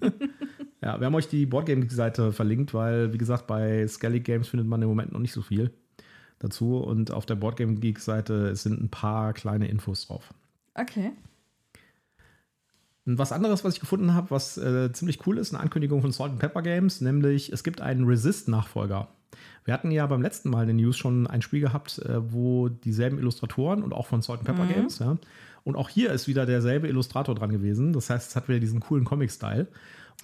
ja, 0.82 0.98
wir 1.00 1.06
haben 1.06 1.14
euch 1.14 1.28
die 1.28 1.46
Boardgame-Seite 1.46 2.32
verlinkt, 2.32 2.74
weil 2.74 3.12
wie 3.12 3.18
gesagt 3.18 3.46
bei 3.46 3.86
Skellig 3.88 4.24
Games 4.24 4.48
findet 4.48 4.68
man 4.68 4.82
im 4.82 4.88
Moment 4.88 5.12
noch 5.12 5.20
nicht 5.20 5.32
so 5.32 5.42
viel 5.42 5.72
dazu. 6.38 6.76
Und 6.78 7.10
auf 7.10 7.26
der 7.26 7.36
Boardgame 7.36 7.76
Geek 7.76 7.98
Seite 8.00 8.54
sind 8.56 8.80
ein 8.80 8.88
paar 8.90 9.32
kleine 9.32 9.68
Infos 9.68 10.06
drauf. 10.06 10.32
Okay. 10.74 11.12
Und 13.06 13.18
was 13.18 13.32
anderes, 13.32 13.64
was 13.64 13.74
ich 13.74 13.80
gefunden 13.80 14.12
habe, 14.12 14.30
was 14.30 14.58
äh, 14.58 14.92
ziemlich 14.92 15.26
cool 15.26 15.38
ist, 15.38 15.54
eine 15.54 15.62
Ankündigung 15.62 16.02
von 16.02 16.12
Salt 16.12 16.32
and 16.32 16.40
Pepper 16.40 16.60
Games, 16.62 17.00
nämlich 17.00 17.50
es 17.52 17.64
gibt 17.64 17.80
einen 17.80 18.04
Resist-Nachfolger. 18.04 19.08
Wir 19.64 19.74
hatten 19.74 19.90
ja 19.90 20.06
beim 20.06 20.22
letzten 20.22 20.50
Mal 20.50 20.62
in 20.62 20.68
den 20.68 20.76
News 20.76 20.96
schon 20.96 21.26
ein 21.26 21.42
Spiel 21.42 21.60
gehabt, 21.60 21.98
äh, 21.98 22.32
wo 22.32 22.68
dieselben 22.68 23.18
Illustratoren 23.18 23.82
und 23.82 23.92
auch 23.92 24.06
von 24.06 24.22
Salt 24.22 24.40
and 24.40 24.48
Pepper 24.48 24.66
Games, 24.66 24.98
ja. 24.98 25.16
Und 25.64 25.76
auch 25.76 25.90
hier 25.90 26.12
ist 26.12 26.28
wieder 26.28 26.46
derselbe 26.46 26.88
Illustrator 26.88 27.34
dran 27.34 27.50
gewesen. 27.50 27.92
Das 27.92 28.08
heißt, 28.08 28.30
es 28.30 28.36
hat 28.36 28.48
wieder 28.48 28.58
diesen 28.60 28.80
coolen 28.80 29.04
Comic-Style. 29.04 29.66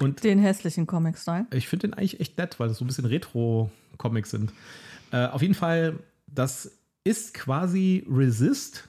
Und 0.01 0.25
Den 0.25 0.39
hässlichen 0.39 0.87
Comic-Style. 0.87 1.47
ich 1.53 1.69
finde 1.69 1.89
den 1.89 1.95
eigentlich 1.95 2.21
echt 2.21 2.39
nett, 2.39 2.59
weil 2.59 2.69
das 2.69 2.79
so 2.79 2.85
ein 2.85 2.89
bisschen 2.89 3.05
Retro-Comics 3.05 4.31
sind. 4.31 4.53
Äh, 5.13 5.27
auf 5.27 5.43
jeden 5.43 5.55
Fall, 5.55 5.99
das 6.27 6.79
ist 7.05 7.35
quasi 7.35 8.07
Resist 8.09 8.89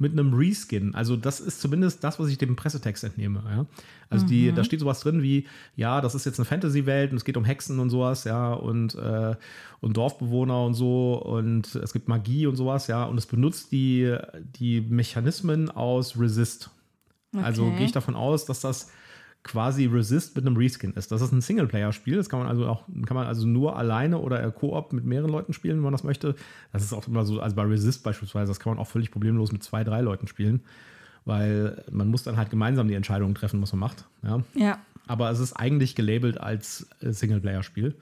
mit 0.00 0.12
einem 0.12 0.32
Reskin. 0.32 0.94
Also 0.94 1.16
das 1.16 1.40
ist 1.40 1.60
zumindest 1.60 2.04
das, 2.04 2.20
was 2.20 2.28
ich 2.28 2.38
dem 2.38 2.54
Pressetext 2.54 3.02
entnehme. 3.02 3.42
Ja? 3.50 3.66
Also 4.10 4.26
die, 4.26 4.52
da 4.52 4.62
steht 4.62 4.78
sowas 4.78 5.00
drin 5.00 5.22
wie, 5.22 5.46
ja, 5.74 6.00
das 6.00 6.14
ist 6.14 6.24
jetzt 6.24 6.38
eine 6.38 6.44
Fantasy-Welt 6.46 7.10
und 7.10 7.16
es 7.16 7.24
geht 7.24 7.36
um 7.36 7.44
Hexen 7.44 7.80
und 7.80 7.90
sowas, 7.90 8.22
ja, 8.24 8.52
und, 8.52 8.94
äh, 8.94 9.34
und 9.80 9.96
Dorfbewohner 9.96 10.64
und 10.64 10.74
so 10.74 11.14
und 11.20 11.74
es 11.74 11.92
gibt 11.92 12.06
Magie 12.08 12.46
und 12.46 12.54
sowas, 12.54 12.86
ja, 12.86 13.04
und 13.04 13.18
es 13.18 13.26
benutzt 13.26 13.72
die, 13.72 14.16
die 14.58 14.80
Mechanismen 14.80 15.68
aus 15.70 16.18
Resist. 16.18 16.70
Also 17.42 17.66
Okay. 17.66 17.76
gehe 17.76 17.86
ich 17.86 17.92
davon 17.92 18.14
aus, 18.14 18.46
dass 18.46 18.60
das 18.60 18.90
quasi 19.48 19.86
Resist 19.86 20.36
mit 20.36 20.46
einem 20.46 20.56
Reskin 20.56 20.92
ist. 20.92 21.10
Das 21.10 21.22
ist 21.22 21.32
ein 21.32 21.40
Singleplayer-Spiel. 21.40 22.16
Das 22.16 22.28
kann 22.28 22.38
man 22.38 22.48
also 22.48 22.66
auch, 22.66 22.84
kann 23.06 23.16
man 23.16 23.26
also 23.26 23.46
nur 23.46 23.76
alleine 23.76 24.18
oder 24.18 24.48
Koop 24.50 24.92
mit 24.92 25.04
mehreren 25.04 25.30
Leuten 25.30 25.52
spielen, 25.52 25.76
wenn 25.76 25.84
man 25.84 25.92
das 25.92 26.04
möchte. 26.04 26.34
Das 26.72 26.82
ist 26.82 26.92
auch 26.92 27.06
immer 27.08 27.24
so, 27.24 27.40
also 27.40 27.56
bei 27.56 27.62
Resist 27.62 28.04
beispielsweise, 28.04 28.50
das 28.50 28.60
kann 28.60 28.72
man 28.72 28.78
auch 28.78 28.86
völlig 28.86 29.10
problemlos 29.10 29.50
mit 29.50 29.62
zwei, 29.62 29.84
drei 29.84 30.02
Leuten 30.02 30.28
spielen, 30.28 30.60
weil 31.24 31.82
man 31.90 32.08
muss 32.08 32.22
dann 32.22 32.36
halt 32.36 32.50
gemeinsam 32.50 32.88
die 32.88 32.94
Entscheidungen 32.94 33.34
treffen, 33.34 33.60
was 33.62 33.72
man 33.72 33.80
macht. 33.80 34.04
Ja. 34.22 34.42
Ja. 34.54 34.78
Aber 35.06 35.30
es 35.30 35.40
ist 35.40 35.54
eigentlich 35.54 35.94
gelabelt 35.94 36.38
als 36.38 36.86
äh, 37.00 37.10
Singleplayer-Spiel. 37.10 37.94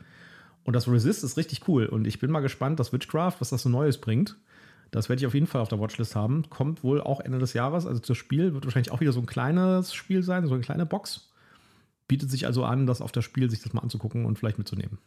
Und 0.65 0.75
das 0.75 0.89
Resist 0.89 1.23
ist 1.23 1.37
richtig 1.37 1.69
cool. 1.69 1.87
Und 1.87 2.09
ich 2.09 2.19
bin 2.19 2.33
mal 2.33 2.41
gespannt, 2.41 2.81
das 2.81 2.93
Witchcraft, 2.93 3.37
was 3.39 3.51
das 3.51 3.63
so 3.63 3.69
Neues 3.69 3.99
bringt. 3.99 4.37
Das 4.91 5.09
werde 5.09 5.21
ich 5.21 5.27
auf 5.27 5.35
jeden 5.35 5.47
Fall 5.47 5.61
auf 5.61 5.69
der 5.69 5.79
Watchlist 5.79 6.17
haben. 6.17 6.51
Kommt 6.51 6.83
wohl 6.83 7.01
auch 7.01 7.21
Ende 7.21 7.39
des 7.39 7.53
Jahres. 7.53 7.87
Also 7.87 8.01
das 8.01 8.17
Spiel 8.17 8.53
wird 8.53 8.65
wahrscheinlich 8.65 8.91
auch 8.91 9.01
wieder 9.01 9.13
so 9.13 9.21
ein 9.21 9.27
kleines 9.27 9.95
Spiel 9.95 10.25
sein, 10.25 10.47
so 10.47 10.55
eine 10.55 10.63
kleine 10.63 10.85
Box. 10.85 11.29
Bietet 12.09 12.31
sich 12.31 12.47
also 12.47 12.65
an, 12.65 12.87
das 12.87 13.01
auf 13.01 13.13
das 13.13 13.25
Spiel 13.25 13.51
sich 13.51 13.63
das 13.63 13.73
mal 13.73 13.83
anzugucken 13.83 14.25
und 14.25 14.39
vielleicht 14.39 14.59
mitzunehmen. 14.59 14.99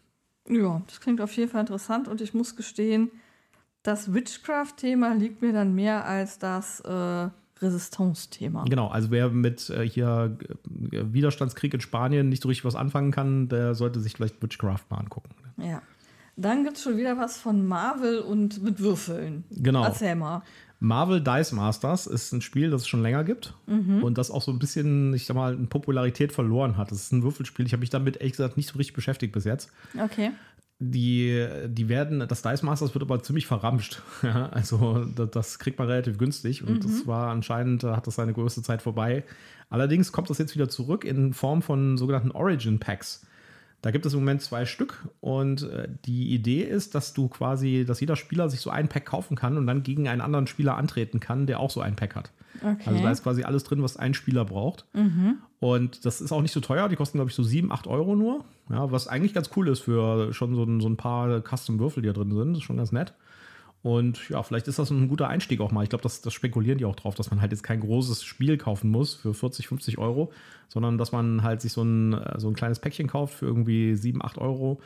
Ja, 0.48 0.82
das 0.88 1.00
klingt 1.00 1.22
auf 1.22 1.32
jeden 1.38 1.52
Fall 1.52 1.62
interessant 1.62 2.08
und 2.08 2.22
ich 2.22 2.34
muss 2.34 2.56
gestehen, 2.56 3.12
das 3.84 4.14
Witchcraft-Thema 4.14 5.14
liegt 5.14 5.42
mir 5.42 5.54
dann 5.54 5.74
mehr 5.74 6.06
als 6.06 6.40
das 6.40 6.82
äh, 6.82 7.30
Resistance-Thema. 7.62 8.66
Genau, 8.66 8.88
also 8.88 9.12
wer 9.12 9.30
mit 9.30 9.70
äh, 9.70 9.88
hier 9.88 10.38
äh, 10.92 11.04
Widerstandskrieg 11.12 11.74
in 11.74 11.82
Spanien 11.82 12.30
nicht 12.30 12.44
so 12.44 12.50
richtig 12.50 12.66
was 12.66 12.76
anfangen 12.76 13.12
kann, 13.12 13.48
der 13.48 13.76
sollte 13.76 14.00
sich 14.00 14.14
vielleicht 14.14 14.42
Witchcraft 14.42 14.86
mal 14.90 14.98
angucken. 14.98 15.30
Ja. 15.58 15.82
Dann 16.36 16.64
gibt 16.64 16.78
es 16.78 16.84
schon 16.84 16.98
wieder 16.98 17.18
was 17.18 17.38
von 17.38 17.68
Marvel 17.68 18.20
und 18.20 18.64
mit 18.64 18.80
Würfeln. 18.80 19.44
Genau. 19.52 19.84
Erzähl 19.84 20.16
mal. 20.16 20.42
Marvel 20.80 21.22
Dice 21.22 21.52
Masters 21.52 22.08
ist 22.08 22.32
ein 22.32 22.42
Spiel, 22.42 22.70
das 22.70 22.82
es 22.84 22.88
schon 22.88 23.02
länger 23.02 23.24
gibt 23.24 23.54
Mhm. 23.68 24.02
und 24.04 24.18
das 24.18 24.32
auch 24.32 24.42
so 24.42 24.52
ein 24.52 24.60
bisschen, 24.60 25.14
ich 25.14 25.26
sag 25.26 25.36
mal, 25.36 25.54
in 25.54 25.68
Popularität 25.68 26.32
verloren 26.32 26.78
hat. 26.78 26.92
Das 26.92 27.00
ist 27.04 27.12
ein 27.12 27.24
Würfelspiel. 27.24 27.66
Ich 27.66 27.74
habe 27.74 27.82
mich 27.82 27.90
damit 27.90 28.18
ehrlich 28.18 28.34
gesagt 28.34 28.56
nicht 28.58 28.70
so 28.70 28.78
richtig 28.78 28.96
beschäftigt 28.96 29.34
bis 29.34 29.44
jetzt. 29.44 29.72
Okay. 30.02 30.32
Die, 30.82 31.46
die 31.68 31.90
werden, 31.90 32.26
das 32.26 32.42
Dice 32.42 32.64
Masters 32.64 32.94
wird 32.96 33.04
aber 33.04 33.22
ziemlich 33.22 33.46
verramscht. 33.46 34.02
Ja, 34.24 34.48
also 34.50 35.04
das, 35.14 35.30
das 35.32 35.60
kriegt 35.60 35.78
man 35.78 35.90
relativ 35.90 36.18
günstig 36.18 36.66
und 36.66 36.86
das 36.86 37.06
war 37.06 37.30
anscheinend, 37.32 37.84
äh, 37.84 37.88
hat 37.92 38.08
das 38.08 38.16
seine 38.16 38.32
größte 38.32 38.62
Zeit 38.62 38.82
vorbei. 38.82 39.26
Allerdings 39.70 40.14
kommt 40.14 40.30
das 40.30 40.38
jetzt 40.38 40.56
wieder 40.56 40.70
zurück 40.70 41.04
in 41.04 41.34
Form 41.34 41.62
von 41.62 41.98
sogenannten 41.98 42.32
Origin 42.32 42.80
Packs. 42.80 43.26
Da 43.82 43.92
gibt 43.92 44.06
es 44.06 44.14
im 44.14 44.20
Moment 44.20 44.42
zwei 44.42 44.66
Stück 44.66 45.08
und 45.22 45.64
äh, 45.64 45.88
die 46.06 46.34
Idee 46.34 46.64
ist, 46.64 46.96
dass 46.96 47.14
du 47.14 47.30
quasi, 47.30 47.86
dass 47.88 48.02
jeder 48.02 48.16
Spieler 48.16 48.50
sich 48.50 48.60
so 48.60 48.70
ein 48.70 48.90
Pack 48.90 49.06
kaufen 49.06 49.38
kann 49.38 49.58
und 49.58 49.68
dann 49.68 49.84
gegen 49.84 50.08
einen 50.08 50.22
anderen 50.22 50.48
Spieler 50.48 50.76
antreten 50.76 51.20
kann, 51.20 51.48
der 51.48 51.60
auch 51.60 51.70
so 51.70 51.80
ein 51.80 51.96
Pack 51.96 52.16
hat. 52.16 52.32
Okay. 52.62 52.84
Also 52.86 53.02
da 53.02 53.12
ist 53.12 53.24
quasi 53.24 53.44
alles 53.44 53.64
drin, 53.64 53.82
was 53.82 53.96
ein 53.96 54.14
Spieler 54.14 54.44
braucht. 54.44 54.86
Und 55.60 56.06
das 56.06 56.20
ist 56.20 56.32
auch 56.32 56.42
nicht 56.42 56.52
so 56.52 56.60
teuer. 56.60 56.90
Die 56.90 56.96
kosten, 56.96 57.18
glaube 57.18 57.30
ich, 57.30 57.36
so 57.36 57.44
7, 57.44 57.72
8 57.72 57.88
Euro 57.88 58.16
nur. 58.16 58.44
Ja, 58.70 58.92
was 58.92 59.08
eigentlich 59.08 59.34
ganz 59.34 59.50
cool 59.56 59.68
ist 59.70 59.80
für 59.80 60.34
schon 60.34 60.56
so 60.56 60.64
ein, 60.64 60.82
so 60.82 60.90
ein 60.90 60.98
paar 60.98 61.42
Custom-Würfel, 61.42 62.04
die 62.04 62.08
da 62.08 62.14
drin 62.14 62.32
sind. 62.32 62.54
Das 62.54 62.60
ist 62.60 62.64
schon 62.64 62.78
ganz 62.78 62.92
nett. 62.92 63.14
Und 63.82 64.28
ja, 64.30 64.44
vielleicht 64.44 64.68
ist 64.68 64.78
das 64.78 64.90
ein 64.92 65.08
guter 65.08 65.30
Einstieg 65.30 65.62
auch 65.62 65.72
mal. 65.72 65.84
Ich 65.84 65.90
glaube, 65.90 66.04
das, 66.04 66.22
das 66.22 66.34
spekulieren 66.34 66.78
die 66.78 66.86
auch 66.86 66.96
drauf, 66.96 67.16
dass 67.16 67.32
man 67.32 67.40
halt 67.40 67.52
jetzt 67.52 67.64
kein 67.64 67.80
großes 67.80 68.24
Spiel 68.24 68.58
kaufen 68.58 68.92
muss 68.92 69.16
für 69.16 69.34
40, 69.34 69.68
50 69.68 69.98
Euro, 69.98 70.34
sondern 70.68 70.98
dass 70.98 71.12
man 71.14 71.44
halt 71.44 71.62
sich 71.62 71.72
so 71.72 71.84
ein, 71.84 72.14
äh, 72.14 72.40
so 72.40 72.50
ein 72.50 72.56
kleines 72.56 72.80
Päckchen 72.80 73.08
kauft 73.08 73.36
für 73.36 73.46
irgendwie 73.46 73.96
7, 73.96 74.24
8 74.24 74.38
Euro. 74.38 74.82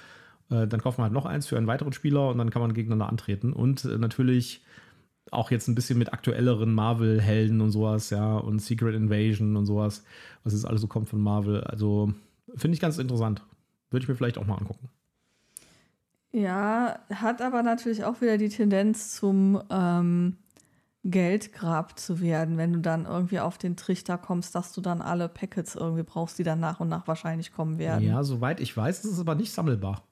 Äh, 0.49 0.67
Dann 0.67 0.81
kauft 0.81 0.97
man 0.99 1.05
halt 1.05 1.13
noch 1.13 1.25
eins 1.25 1.47
für 1.47 1.57
einen 1.57 1.67
weiteren 1.67 1.93
Spieler 1.93 2.29
und 2.29 2.37
dann 2.37 2.51
kann 2.51 2.61
man 2.61 2.73
gegeneinander 2.73 3.09
antreten. 3.09 3.53
Und 3.53 3.85
äh, 3.85 3.97
natürlich 3.97 4.63
auch 5.31 5.51
jetzt 5.51 5.67
ein 5.67 5.75
bisschen 5.75 5.97
mit 5.97 6.13
aktuelleren 6.13 6.73
Marvel-Helden 6.73 7.61
und 7.61 7.71
sowas, 7.71 8.09
ja, 8.09 8.37
und 8.37 8.59
Secret 8.59 8.93
Invasion 8.95 9.55
und 9.55 9.65
sowas, 9.65 10.03
was 10.43 10.53
jetzt 10.53 10.65
alles 10.65 10.81
so 10.81 10.87
kommt 10.87 11.09
von 11.09 11.19
Marvel. 11.21 11.63
Also 11.63 12.13
finde 12.55 12.75
ich 12.75 12.81
ganz 12.81 12.97
interessant. 12.97 13.41
Würde 13.89 14.03
ich 14.03 14.09
mir 14.09 14.15
vielleicht 14.15 14.37
auch 14.37 14.45
mal 14.45 14.57
angucken. 14.57 14.89
Ja, 16.33 16.99
hat 17.13 17.41
aber 17.41 17.61
natürlich 17.61 18.03
auch 18.03 18.19
wieder 18.19 18.37
die 18.37 18.49
Tendenz 18.49 19.15
zum 19.15 19.61
ähm, 19.69 20.37
Geldgrab 21.03 21.99
zu 21.99 22.21
werden, 22.21 22.57
wenn 22.57 22.73
du 22.73 22.79
dann 22.79 23.05
irgendwie 23.05 23.39
auf 23.39 23.59
den 23.59 23.75
Trichter 23.75 24.17
kommst, 24.17 24.55
dass 24.55 24.73
du 24.73 24.81
dann 24.81 25.01
alle 25.01 25.29
Packets 25.29 25.75
irgendwie 25.75 26.03
brauchst, 26.03 26.39
die 26.39 26.43
dann 26.43 26.59
nach 26.59 26.79
und 26.79 26.89
nach 26.89 27.07
wahrscheinlich 27.07 27.53
kommen 27.53 27.77
werden. 27.77 28.03
Ja, 28.03 28.23
soweit 28.23 28.59
ich 28.59 28.75
weiß, 28.75 29.05
ist 29.05 29.11
es 29.11 29.19
aber 29.19 29.35
nicht 29.35 29.53
sammelbar. 29.53 30.03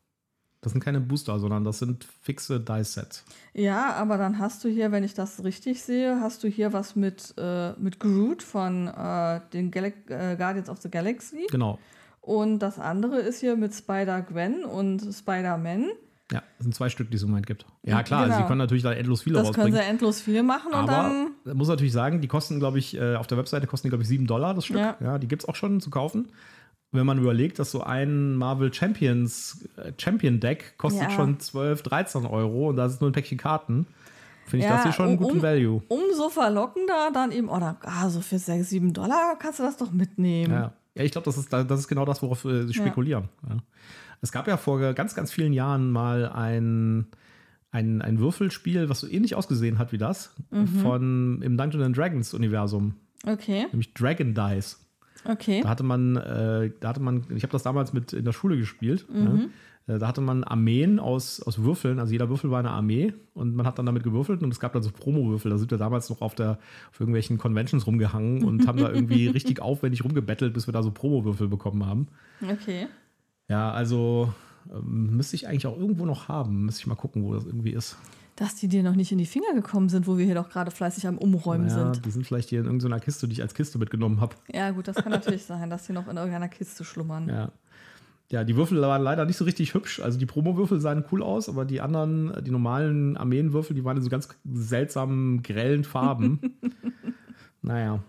Das 0.61 0.73
sind 0.73 0.83
keine 0.83 1.01
Booster, 1.01 1.39
sondern 1.39 1.63
das 1.63 1.79
sind 1.79 2.03
fixe 2.03 2.59
Dice-Sets. 2.59 3.25
Ja, 3.53 3.93
aber 3.93 4.19
dann 4.19 4.37
hast 4.37 4.63
du 4.63 4.69
hier, 4.69 4.91
wenn 4.91 5.03
ich 5.03 5.15
das 5.15 5.43
richtig 5.43 5.81
sehe, 5.81 6.21
hast 6.21 6.43
du 6.43 6.47
hier 6.47 6.71
was 6.71 6.95
mit, 6.95 7.33
äh, 7.39 7.71
mit 7.79 7.99
Groot 7.99 8.43
von 8.43 8.87
äh, 8.87 9.41
den 9.53 9.71
Gal 9.71 9.85
äh, 9.85 10.35
Guardians 10.35 10.69
of 10.69 10.79
the 10.81 10.91
Galaxy. 10.91 11.47
Genau. 11.49 11.79
Und 12.19 12.59
das 12.59 12.77
andere 12.77 13.19
ist 13.19 13.39
hier 13.39 13.55
mit 13.55 13.73
Spider-Gwen 13.73 14.63
und 14.63 15.01
Spider-Man. 15.11 15.89
Ja, 16.31 16.41
das 16.57 16.63
sind 16.63 16.73
zwei 16.75 16.89
Stück, 16.89 17.09
die 17.11 17.17
es 17.17 17.23
im 17.23 17.29
Moment 17.29 17.45
gibt. 17.47 17.65
Ja, 17.83 18.03
klar, 18.03 18.21
Genau. 18.23 18.33
also 18.33 18.43
sie 18.43 18.47
können 18.47 18.59
natürlich 18.59 18.83
da 18.83 18.93
endlos 18.93 19.21
viele 19.23 19.35
Das 19.35 19.43
können 19.51 19.55
rausbringen. 19.57 19.81
sie 19.81 19.85
endlos 19.89 20.21
viel 20.21 20.43
machen 20.43 20.67
und 20.69 20.75
Aber 20.75 20.91
dann. 21.45 21.57
muss 21.57 21.67
natürlich 21.67 21.91
sagen, 21.93 22.21
die 22.21 22.27
kosten, 22.27 22.59
glaube 22.59 22.79
ich, 22.79 22.95
äh, 22.97 23.15
auf 23.15 23.27
der 23.27 23.37
Webseite 23.37 23.67
kosten 23.67 23.87
die, 23.87 23.89
glaube 23.89 24.03
ich, 24.03 24.07
7 24.07 24.27
Dollar 24.27 24.53
das 24.53 24.65
Stück. 24.65 24.77
Ja. 24.77 24.95
Ja, 25.01 25.17
die 25.19 25.27
gibt 25.27 25.43
es 25.43 25.49
auch 25.49 25.55
schon 25.55 25.81
zu 25.81 25.89
kaufen. 25.89 26.29
Wenn 26.93 27.05
man 27.05 27.17
überlegt, 27.19 27.57
dass 27.59 27.71
so 27.71 27.83
ein 27.83 28.35
Marvel 28.35 28.73
Champions 28.73 29.67
äh, 29.77 29.91
Champion 29.97 30.39
Deck 30.39 30.77
kostet 30.77 31.03
Ja. 31.03 31.09
schon 31.11 31.39
12, 31.39 31.83
13 31.83 32.25
Euro 32.25 32.69
und 32.69 32.75
da 32.77 32.85
ist 32.85 32.99
nur 33.01 33.09
ein 33.09 33.13
Päckchen 33.13 33.37
Karten, 33.37 33.87
finde 34.45 34.65
ich 34.65 34.69
Ja, 34.69 34.75
das 34.75 34.83
hier 34.83 34.91
schon 34.93 35.05
einen 35.07 35.17
um- 35.17 35.23
guten 35.23 35.37
um- 35.37 35.43
Value. 35.43 35.81
Umso 35.87 36.29
verlockender 36.29 37.09
dann 37.13 37.31
eben, 37.31 37.47
oder 37.49 37.77
ah, 37.83 38.09
so 38.09 38.19
für 38.21 38.39
6, 38.39 38.69
7 38.69 38.93
Dollar 38.93 39.35
kannst 39.39 39.59
du 39.59 39.63
das 39.63 39.77
doch 39.77 39.91
mitnehmen. 39.91 40.51
Ja, 40.53 40.73
ja 40.95 41.03
ich 41.03 41.11
glaube, 41.11 41.25
das 41.25 41.37
ist, 41.37 41.51
das 41.51 41.79
ist 41.79 41.87
genau 41.87 42.03
das, 42.05 42.21
worauf 42.21 42.43
äh, 42.45 42.63
sie 42.67 42.73
spekulieren. 42.73 43.29
Ja. 43.49 43.57
Es 44.21 44.31
gab 44.31 44.47
ja 44.47 44.57
vor 44.57 44.79
ganz, 44.93 45.15
ganz 45.15 45.31
vielen 45.31 45.53
Jahren 45.53 45.91
mal 45.91 46.29
ein, 46.29 47.07
ein, 47.71 48.01
ein 48.01 48.19
Würfelspiel, 48.19 48.89
was 48.89 48.99
so 49.01 49.07
ähnlich 49.07 49.35
ausgesehen 49.35 49.79
hat 49.79 49.91
wie 49.91 49.97
das, 49.97 50.35
Mhm. 50.51 50.67
von 50.67 51.41
im 51.41 51.57
Dungeons 51.57 51.85
and 51.85 51.97
Dragons 51.97 52.33
Universum, 52.33 52.95
Okay, 53.25 53.65
nämlich 53.71 53.93
Dragon 53.93 54.33
Dice. 54.33 54.79
okay. 55.25 55.61
Da 55.61 55.69
hatte 55.69 55.83
man, 55.83 56.15
äh, 56.17 56.71
da 56.79 56.89
hatte 56.89 57.01
man, 57.01 57.23
ich 57.35 57.43
habe 57.43 57.51
das 57.51 57.63
damals 57.63 57.93
mit 57.93 58.13
in 58.13 58.25
der 58.25 58.33
Schule 58.33 58.57
gespielt. 58.57 59.05
Mhm. 59.11 59.21
Ja. 59.87 59.95
Äh, 59.95 59.99
Da 59.99 60.07
hatte 60.07 60.21
man 60.21 60.43
Armeen 60.43 60.99
aus, 60.99 61.41
aus 61.41 61.63
Würfeln, 61.63 61.97
also 61.99 62.11
jeder 62.11 62.29
Würfel 62.29 62.51
war 62.51 62.59
eine 62.59 62.69
Armee 62.69 63.13
und 63.33 63.55
man 63.55 63.65
hat 63.65 63.79
dann 63.79 63.87
damit 63.87 64.03
gewürfelt 64.03 64.43
und 64.43 64.51
es 64.51 64.59
gab 64.59 64.73
dann 64.73 64.83
so 64.83 64.91
Promo-Würfel. 64.91 65.49
Da 65.49 65.57
sind 65.57 65.71
wir 65.71 65.79
damals 65.79 66.07
noch 66.11 66.21
auf, 66.21 66.35
der, 66.35 66.59
auf 66.91 66.99
irgendwelchen 66.99 67.39
Conventions 67.39 67.87
rumgehangen 67.87 68.43
und 68.43 68.67
haben 68.67 68.77
da 68.79 68.91
irgendwie 68.91 69.27
richtig 69.37 69.59
aufwendig 69.59 70.03
rumgebettelt, 70.03 70.53
bis 70.53 70.67
wir 70.67 70.71
da 70.71 70.83
so 70.83 70.91
Promo-Würfel 70.91 71.47
bekommen 71.47 71.85
haben. 71.87 72.07
Okay. 72.47 72.87
Ja, 73.51 73.69
also 73.73 74.33
ähm, 74.73 75.17
müsste 75.17 75.35
ich 75.35 75.45
eigentlich 75.45 75.67
auch 75.67 75.77
irgendwo 75.77 76.05
noch 76.05 76.29
haben. 76.29 76.65
Müsste 76.65 76.79
ich 76.79 76.87
mal 76.87 76.95
gucken, 76.95 77.23
wo 77.23 77.33
das 77.33 77.45
irgendwie 77.45 77.71
ist. 77.71 77.97
Dass 78.37 78.55
die 78.55 78.69
dir 78.69 78.81
noch 78.81 78.95
nicht 78.95 79.11
in 79.11 79.17
die 79.17 79.25
Finger 79.25 79.53
gekommen 79.53 79.89
sind, 79.89 80.07
wo 80.07 80.17
wir 80.17 80.25
hier 80.25 80.35
doch 80.35 80.49
gerade 80.49 80.71
fleißig 80.71 81.05
am 81.05 81.17
Umräumen 81.17 81.67
ja, 81.67 81.73
sind. 81.73 82.05
die 82.05 82.11
sind 82.11 82.25
vielleicht 82.25 82.47
hier 82.47 82.61
in 82.61 82.65
irgendeiner 82.65 83.01
Kiste, 83.01 83.27
die 83.27 83.33
ich 83.33 83.41
als 83.41 83.53
Kiste 83.53 83.77
mitgenommen 83.77 84.21
habe. 84.21 84.37
Ja, 84.53 84.71
gut, 84.71 84.87
das 84.87 84.95
kann 84.95 85.11
natürlich 85.11 85.43
sein, 85.45 85.69
dass 85.69 85.85
die 85.85 85.91
noch 85.91 86.07
in 86.07 86.15
irgendeiner 86.15 86.47
Kiste 86.47 86.85
schlummern. 86.85 87.27
Ja. 87.27 87.51
Ja, 88.31 88.45
die 88.45 88.55
Würfel 88.55 88.79
waren 88.79 89.01
leider 89.01 89.25
nicht 89.25 89.35
so 89.35 89.43
richtig 89.43 89.73
hübsch. 89.73 89.99
Also 89.99 90.17
die 90.17 90.25
Promo-Würfel 90.25 90.79
sahen 90.79 91.03
cool 91.11 91.21
aus, 91.21 91.49
aber 91.49 91.65
die 91.65 91.81
anderen, 91.81 92.31
die 92.45 92.51
normalen 92.51 93.17
Armeenwürfel, 93.17 93.75
die 93.75 93.83
waren 93.83 93.97
in 93.97 94.03
so 94.03 94.09
ganz 94.09 94.29
seltsamen, 94.49 95.43
grellen 95.43 95.83
Farben. 95.83 96.39
naja. 97.61 98.01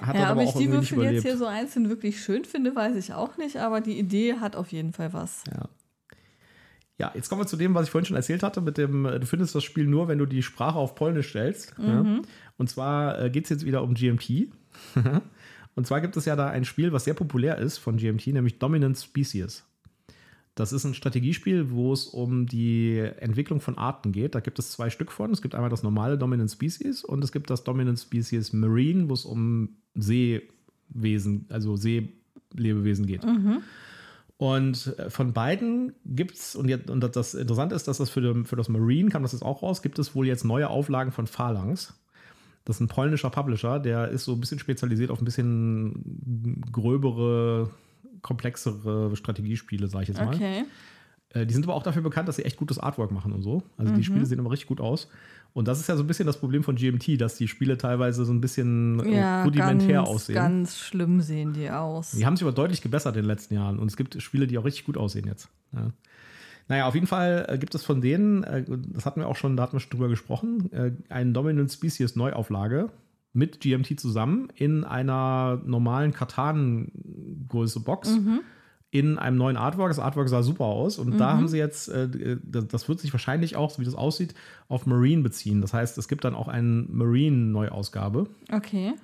Hat 0.00 0.16
Ja, 0.16 0.32
ob 0.32 0.40
ich 0.40 0.52
die 0.52 0.70
Würfel 0.70 1.02
jetzt 1.02 1.22
hier 1.22 1.36
so 1.36 1.46
einzeln 1.46 1.88
wirklich 1.88 2.22
schön 2.22 2.44
finde, 2.44 2.74
weiß 2.74 2.96
ich 2.96 3.12
auch 3.12 3.36
nicht, 3.36 3.56
aber 3.56 3.80
die 3.80 3.98
Idee 3.98 4.34
hat 4.34 4.56
auf 4.56 4.72
jeden 4.72 4.92
Fall 4.92 5.12
was. 5.12 5.44
Ja. 5.52 5.68
Ja, 6.96 7.10
jetzt 7.14 7.28
kommen 7.28 7.40
wir 7.40 7.46
zu 7.46 7.56
dem, 7.56 7.74
was 7.74 7.86
ich 7.86 7.90
vorhin 7.90 8.06
schon 8.06 8.16
erzählt 8.16 8.44
hatte, 8.44 8.60
mit 8.60 8.78
dem, 8.78 9.04
äh, 9.04 9.18
du 9.18 9.26
findest 9.26 9.54
das 9.54 9.64
Spiel 9.64 9.86
nur, 9.86 10.06
wenn 10.06 10.18
du 10.18 10.26
die 10.26 10.42
Sprache 10.42 10.78
auf 10.78 10.94
Polnisch 10.94 11.30
stellst. 11.30 11.74
Ja. 11.76 12.04
Und 12.56 12.70
zwar 12.70 13.20
äh, 13.20 13.30
geht 13.30 13.44
es 13.44 13.50
jetzt 13.50 13.64
wieder 13.64 13.82
um 13.82 13.94
GMT. 13.94 14.48
Und 15.74 15.86
zwar 15.88 16.00
gibt 16.00 16.16
es 16.16 16.24
ja 16.24 16.36
da 16.36 16.48
ein 16.48 16.64
Spiel, 16.64 16.92
was 16.92 17.04
sehr 17.04 17.14
populär 17.14 17.58
ist 17.58 17.78
von 17.78 17.96
GMT, 17.96 18.28
nämlich 18.28 18.60
Dominant 18.60 18.96
Species. 18.96 19.64
Das 20.54 20.72
ist 20.72 20.84
ein 20.84 20.94
Strategiespiel, 20.94 21.70
wo 21.70 21.92
es 21.92 22.06
um 22.06 22.46
die 22.46 22.98
Entwicklung 22.98 23.60
von 23.60 23.76
Arten 23.76 24.12
geht. 24.12 24.36
Da 24.36 24.40
gibt 24.40 24.58
es 24.58 24.70
zwei 24.70 24.88
Stück 24.88 25.10
von. 25.10 25.32
Es 25.32 25.42
gibt 25.42 25.54
einmal 25.54 25.70
das 25.70 25.82
normale 25.82 26.16
Dominant 26.16 26.50
Species 26.50 27.02
und 27.02 27.24
es 27.24 27.32
gibt 27.32 27.50
das 27.50 27.64
Dominant 27.64 27.98
Species 27.98 28.52
Marine, 28.52 29.08
wo 29.08 29.14
es 29.14 29.24
um 29.24 29.70
Seewesen, 29.94 31.46
also 31.48 31.76
Seelebewesen 31.76 33.06
geht. 33.06 33.24
Und 34.36 34.98
äh, 34.98 35.10
von 35.10 35.32
beiden 35.32 35.92
gibt 36.04 36.34
es, 36.34 36.56
und, 36.56 36.90
und 36.90 37.16
das 37.16 37.34
Interessante 37.34 37.74
ist, 37.74 37.88
dass 37.88 37.98
das 37.98 38.10
für, 38.10 38.20
den, 38.20 38.44
für 38.44 38.56
das 38.56 38.68
Marine 38.68 39.10
kam 39.10 39.22
das 39.22 39.32
jetzt 39.32 39.42
auch 39.42 39.62
raus, 39.62 39.82
gibt 39.82 39.98
es 39.98 40.14
wohl 40.14 40.26
jetzt 40.26 40.44
neue 40.44 40.68
Auflagen 40.68 41.12
von 41.12 41.26
Phalanx. 41.26 41.94
Das 42.64 42.76
ist 42.76 42.80
ein 42.80 42.88
polnischer 42.88 43.30
Publisher, 43.30 43.78
der 43.78 44.08
ist 44.08 44.24
so 44.24 44.32
ein 44.32 44.40
bisschen 44.40 44.58
spezialisiert 44.58 45.10
auf 45.10 45.20
ein 45.20 45.24
bisschen 45.24 46.62
gröbere, 46.72 47.70
komplexere 48.24 49.14
Strategiespiele, 49.14 49.86
sage 49.86 50.02
ich 50.02 50.08
jetzt 50.08 50.20
mal. 50.20 50.34
Okay. 50.34 50.64
Äh, 51.30 51.46
Die 51.46 51.54
sind 51.54 51.64
aber 51.64 51.74
auch 51.74 51.82
dafür 51.84 52.02
bekannt, 52.02 52.26
dass 52.28 52.36
sie 52.36 52.44
echt 52.44 52.56
gutes 52.56 52.78
Artwork 52.80 53.12
machen 53.12 53.32
und 53.32 53.42
so. 53.42 53.62
Also 53.76 53.92
Mhm. 53.92 53.96
die 53.96 54.04
Spiele 54.04 54.26
sehen 54.26 54.38
immer 54.40 54.50
richtig 54.50 54.68
gut 54.68 54.80
aus. 54.80 55.08
Und 55.52 55.68
das 55.68 55.78
ist 55.78 55.88
ja 55.88 55.96
so 55.96 56.02
ein 56.02 56.06
bisschen 56.08 56.26
das 56.26 56.38
Problem 56.40 56.64
von 56.64 56.74
GMT, 56.74 57.16
dass 57.20 57.36
die 57.36 57.46
Spiele 57.46 57.78
teilweise 57.78 58.24
so 58.24 58.32
ein 58.32 58.40
bisschen 58.40 58.98
äh, 59.04 59.16
Ja, 59.18 59.44
rudimentär 59.44 59.98
ganz, 59.98 60.08
aussehen. 60.08 60.34
ganz 60.34 60.78
schlimm 60.78 61.20
sehen 61.20 61.52
die 61.52 61.70
aus. 61.70 62.10
Die 62.10 62.26
haben 62.26 62.36
sich 62.36 62.42
aber 62.44 62.52
deutlich 62.54 62.82
gebessert 62.82 63.14
in 63.14 63.22
den 63.22 63.28
letzten 63.28 63.54
Jahren 63.54 63.78
und 63.78 63.86
es 63.86 63.96
gibt 63.96 64.20
Spiele, 64.20 64.48
die 64.48 64.58
auch 64.58 64.64
richtig 64.64 64.84
gut 64.84 64.96
aussehen 64.96 65.26
jetzt. 65.28 65.48
Ja. 65.72 65.90
Naja, 66.66 66.86
auf 66.88 66.94
jeden 66.94 67.06
Fall 67.06 67.44
äh, 67.48 67.58
gibt 67.58 67.74
es 67.74 67.84
von 67.84 68.00
denen, 68.00 68.40
das 68.94 69.04
hatten 69.06 69.20
wir 69.20 69.28
auch 69.28 69.36
schon, 69.36 69.56
da 69.56 69.62
hatten 69.64 69.74
wir 69.74 69.80
schon 69.80 69.90
drüber 69.90 70.08
gesprochen, 70.08 70.70
eine 71.10 71.32
Dominant 71.32 71.70
Species 71.70 72.16
Neuauflage 72.16 72.88
mit 73.34 73.60
GMT 73.60 74.00
zusammen 74.00 74.48
in 74.54 74.84
einer 74.84 75.60
normalen 75.66 76.12
Katan-Größe 76.12 77.80
Box. 77.80 78.18
In 78.90 79.18
einem 79.18 79.36
neuen 79.36 79.56
Artwork. 79.56 79.90
Das 79.90 79.98
Artwork 79.98 80.28
sah 80.28 80.44
super 80.44 80.66
aus. 80.66 80.98
Und 80.98 81.18
da 81.18 81.32
haben 81.36 81.48
sie 81.48 81.58
jetzt, 81.58 81.88
äh, 81.88 82.38
das 82.44 82.68
das 82.68 82.88
wird 82.88 83.00
sich 83.00 83.12
wahrscheinlich 83.12 83.56
auch, 83.56 83.70
so 83.70 83.80
wie 83.80 83.84
das 83.84 83.96
aussieht, 83.96 84.34
auf 84.68 84.86
Marine 84.86 85.22
beziehen. 85.22 85.60
Das 85.60 85.74
heißt, 85.74 85.98
es 85.98 86.06
gibt 86.06 86.24
dann 86.24 86.36
auch 86.36 86.46
eine 86.46 86.86
Marine-Neuausgabe. 86.88 88.28
Okay. 88.52 88.94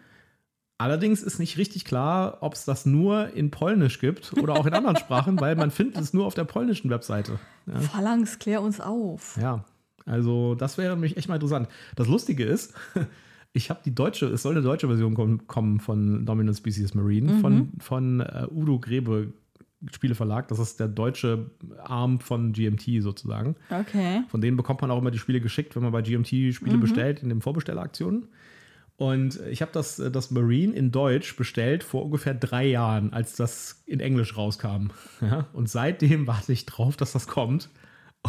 Allerdings 0.79 1.23
ist 1.23 1.39
nicht 1.41 1.59
richtig 1.59 1.85
klar, 1.85 2.39
ob 2.41 2.55
es 2.55 2.65
das 2.65 2.87
nur 2.87 3.35
in 3.35 3.51
Polnisch 3.51 3.99
gibt 3.99 4.33
oder 4.41 4.55
auch 4.55 4.65
in 4.65 4.73
anderen 4.73 4.97
Sprachen, 5.05 5.39
weil 5.41 5.55
man 5.57 5.71
findet 5.71 6.01
es 6.01 6.15
nur 6.15 6.25
auf 6.25 6.35
der 6.35 6.45
polnischen 6.45 6.89
Webseite. 6.89 7.39
Ja, 7.67 7.81
Phalanx, 7.81 8.39
klär 8.39 8.63
uns 8.63 8.81
auf. 8.81 9.37
ja. 9.37 9.65
also 10.07 10.55
das 10.55 10.79
wäre 10.79 10.95
nämlich 10.95 11.19
echt 11.19 11.29
mal 11.29 11.35
interessant. 11.35 11.69
Das 11.97 12.09
Lustige 12.09 12.45
ist, 12.45 12.73
ich 13.53 13.71
habe 13.71 13.81
die 13.85 13.95
deutsche, 13.95 14.27
es 14.27 14.43
soll 14.43 14.53
eine 14.55 14.63
deutsche 14.63 14.87
Version 14.87 15.15
kommen, 15.15 15.47
kommen 15.47 15.81
von 15.81 16.25
Dominant 16.25 16.57
Species 16.57 16.95
Marine 16.95 17.41
von, 17.41 17.73
von 17.79 18.21
äh, 18.21 18.47
Udo 18.51 18.79
Grebe 18.79 19.33
Spieleverlag. 19.91 20.49
Das 20.49 20.59
ist 20.59 20.79
der 20.79 20.89
deutsche 20.89 21.51
Arm 21.83 22.21
von 22.21 22.53
GMT 22.53 23.03
sozusagen. 23.03 23.57
Okay. 23.71 24.23
Von 24.29 24.41
denen 24.41 24.57
bekommt 24.57 24.83
man 24.83 24.91
auch 24.91 24.99
immer 24.99 25.11
die 25.11 25.19
Spiele 25.19 25.41
geschickt, 25.41 25.75
wenn 25.75 25.83
man 25.83 25.93
bei 25.93 26.03
GMT 26.03 26.55
Spiele 26.55 26.79
bestellt, 26.79 27.23
in 27.23 27.29
den 27.29 27.41
Vorbestelleraktionen. 27.41 28.27
Und 28.97 29.41
ich 29.49 29.63
habe 29.63 29.73
das, 29.73 29.97
das 29.97 30.31
Marine 30.31 30.75
in 30.75 30.93
Deutsch 30.93 31.35
bestellt 31.35 31.83
vor 31.83 32.05
ungefähr 32.05 32.35
drei 32.35 32.67
Jahren, 32.67 33.15
als 33.15 33.35
das 33.35 33.83
in 33.87 33.99
Englisch 33.99 34.37
rauskam. 34.37 34.89
Ja? 35.23 35.47
Und 35.55 35.71
seitdem 35.71 36.27
warte 36.27 36.53
ich 36.53 36.67
drauf, 36.67 36.97
dass 36.97 37.13
das 37.13 37.27
kommt. 37.27 37.71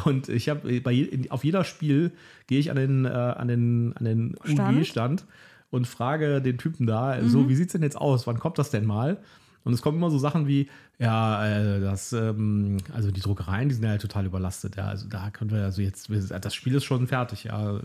Und 0.06 0.30
ich 0.30 0.50
habe 0.50 0.82
bei 0.82 0.92
je, 0.92 1.30
auf 1.30 1.44
jeder 1.44 1.64
Spiel 1.64 2.12
gehe 2.48 2.60
ich 2.60 2.70
an 2.70 2.78
den, 2.78 3.06
äh, 3.06 3.10
an 3.10 3.48
den, 3.48 3.94
an 3.98 4.06
den 4.06 4.36
Stand? 4.44 4.78
UG-Stand 4.78 5.26
und 5.70 5.88
frage 5.88 6.42
den 6.42 6.58
Typen 6.58 6.86
da, 6.88 7.18
so, 7.24 7.50
wie 7.50 7.56
sieht's 7.56 7.74
denn 7.74 7.84
jetzt 7.84 7.98
aus? 7.98 8.28
Wann 8.28 8.40
kommt 8.40 8.58
das 8.58 8.72
denn 8.72 8.86
mal? 8.86 9.18
Und 9.64 9.74
es 9.74 9.82
kommen 9.82 9.98
immer 9.98 10.10
so 10.10 10.18
Sachen 10.18 10.48
wie, 10.48 10.70
ja, 10.98 11.48
äh, 11.48 11.80
das, 11.80 12.14
ähm, 12.14 12.78
also 12.94 13.12
die 13.12 13.22
Druckereien, 13.22 13.70
die 13.70 13.76
sind 13.76 13.84
ja 13.84 13.98
total 13.98 14.26
überlastet. 14.26 14.76
Ja, 14.76 14.86
also 14.86 15.08
da 15.08 15.30
können 15.30 15.52
wir 15.52 15.64
also 15.64 15.82
jetzt, 15.82 16.10
das 16.10 16.56
Spiel 16.56 16.74
ist 16.76 16.84
schon 16.84 17.08
fertig. 17.08 17.44
Ja, 17.44 17.80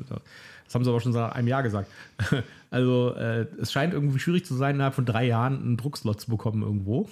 das 0.65 0.75
haben 0.75 0.85
sie 0.85 0.91
aber 0.91 1.01
schon 1.01 1.13
seit 1.13 1.33
einem 1.33 1.49
Jahr 1.49 1.63
gesagt. 1.63 1.91
Also 2.69 3.15
äh, 3.15 3.47
es 3.61 3.73
scheint 3.73 3.95
irgendwie 3.95 4.19
schwierig 4.19 4.45
zu 4.45 4.55
sein, 4.55 4.75
innerhalb 4.75 4.95
von 4.95 5.07
drei 5.07 5.25
Jahren 5.25 5.63
einen 5.63 5.77
Druckslot 5.77 6.21
zu 6.21 6.29
bekommen 6.29 6.63
irgendwo. 6.63 7.09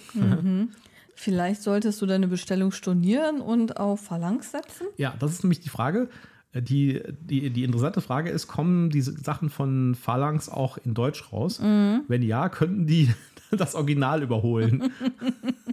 Vielleicht 1.14 1.62
solltest 1.62 2.00
du 2.02 2.06
deine 2.06 2.28
Bestellung 2.28 2.72
stornieren 2.72 3.40
und 3.40 3.76
auf 3.78 4.00
Phalanx 4.00 4.50
setzen? 4.52 4.86
Ja, 4.96 5.14
das 5.18 5.32
ist 5.32 5.44
nämlich 5.44 5.60
die 5.60 5.68
Frage. 5.68 6.08
Äh, 6.52 6.62
Die, 6.62 7.02
die, 7.20 7.50
die 7.50 7.64
interessante 7.64 8.00
Frage 8.00 8.30
ist, 8.30 8.46
kommen 8.48 8.90
diese 8.90 9.12
Sachen 9.12 9.50
von 9.50 9.94
Phalanx 9.94 10.48
auch 10.48 10.78
in 10.78 10.94
Deutsch 10.94 11.32
raus? 11.32 11.60
Wenn 11.60 12.22
ja, 12.22 12.48
könnten 12.48 12.86
die 12.86 13.12
das 13.50 13.74
Original 13.74 14.22
überholen? 14.22 14.92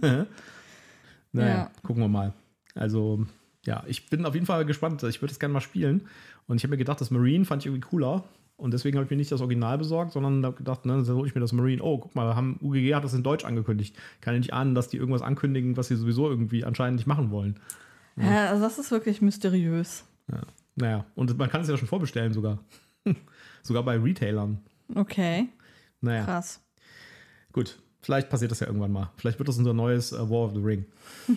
naja, 0.00 0.26
Ja. 1.32 1.70
gucken 1.82 2.02
wir 2.02 2.08
mal. 2.08 2.32
Also, 2.74 3.26
ja, 3.64 3.84
ich 3.86 4.08
bin 4.08 4.24
auf 4.26 4.34
jeden 4.34 4.46
Fall 4.46 4.64
gespannt. 4.64 5.02
Ich 5.04 5.20
würde 5.22 5.32
es 5.32 5.38
gerne 5.40 5.52
mal 5.54 5.60
spielen. 5.60 6.02
Und 6.46 6.56
ich 6.56 6.64
habe 6.64 6.72
mir 6.72 6.78
gedacht, 6.78 7.00
das 7.00 7.10
Marine 7.10 7.44
fand 7.44 7.62
ich 7.62 7.66
irgendwie 7.66 7.88
cooler. 7.88 8.24
Und 8.56 8.72
deswegen 8.72 8.96
habe 8.96 9.04
ich 9.04 9.10
mir 9.10 9.16
nicht 9.16 9.32
das 9.32 9.40
Original 9.40 9.76
besorgt, 9.78 10.12
sondern 10.12 10.44
habe 10.44 10.56
gedacht, 10.56 10.86
ne, 10.86 11.02
dann 11.02 11.16
hole 11.16 11.26
ich 11.28 11.34
mir 11.34 11.40
das 11.40 11.52
Marine. 11.52 11.82
Oh, 11.82 11.98
guck 11.98 12.14
mal, 12.14 12.36
haben, 12.36 12.58
UGG 12.62 12.94
hat 12.94 13.02
das 13.02 13.14
in 13.14 13.22
Deutsch 13.24 13.44
angekündigt. 13.44 13.96
Kann 14.20 14.34
ich 14.34 14.40
nicht 14.42 14.52
ahnen, 14.52 14.74
dass 14.74 14.88
die 14.88 14.98
irgendwas 14.98 15.22
ankündigen, 15.22 15.76
was 15.76 15.88
sie 15.88 15.96
sowieso 15.96 16.28
irgendwie 16.28 16.64
anscheinend 16.64 16.96
nicht 16.96 17.06
machen 17.06 17.30
wollen. 17.30 17.58
Ja, 18.16 18.50
also 18.50 18.62
das 18.62 18.78
ist 18.78 18.90
wirklich 18.90 19.20
mysteriös. 19.22 20.04
Ja. 20.30 20.42
Naja, 20.76 21.04
und 21.14 21.36
man 21.38 21.50
kann 21.50 21.62
es 21.62 21.68
ja 21.68 21.76
schon 21.76 21.88
vorbestellen 21.88 22.32
sogar. 22.32 22.58
sogar 23.62 23.82
bei 23.82 23.96
Retailern. 23.98 24.58
Okay, 24.94 25.48
Naja, 26.00 26.24
krass. 26.24 26.60
gut. 27.52 27.78
Vielleicht 28.04 28.28
passiert 28.30 28.50
das 28.50 28.58
ja 28.58 28.66
irgendwann 28.66 28.90
mal. 28.90 29.12
Vielleicht 29.16 29.38
wird 29.38 29.48
das 29.48 29.58
unser 29.58 29.74
neues 29.74 30.10
äh, 30.12 30.18
War 30.18 30.46
of 30.46 30.54
the 30.54 30.60
Ring. 30.60 30.84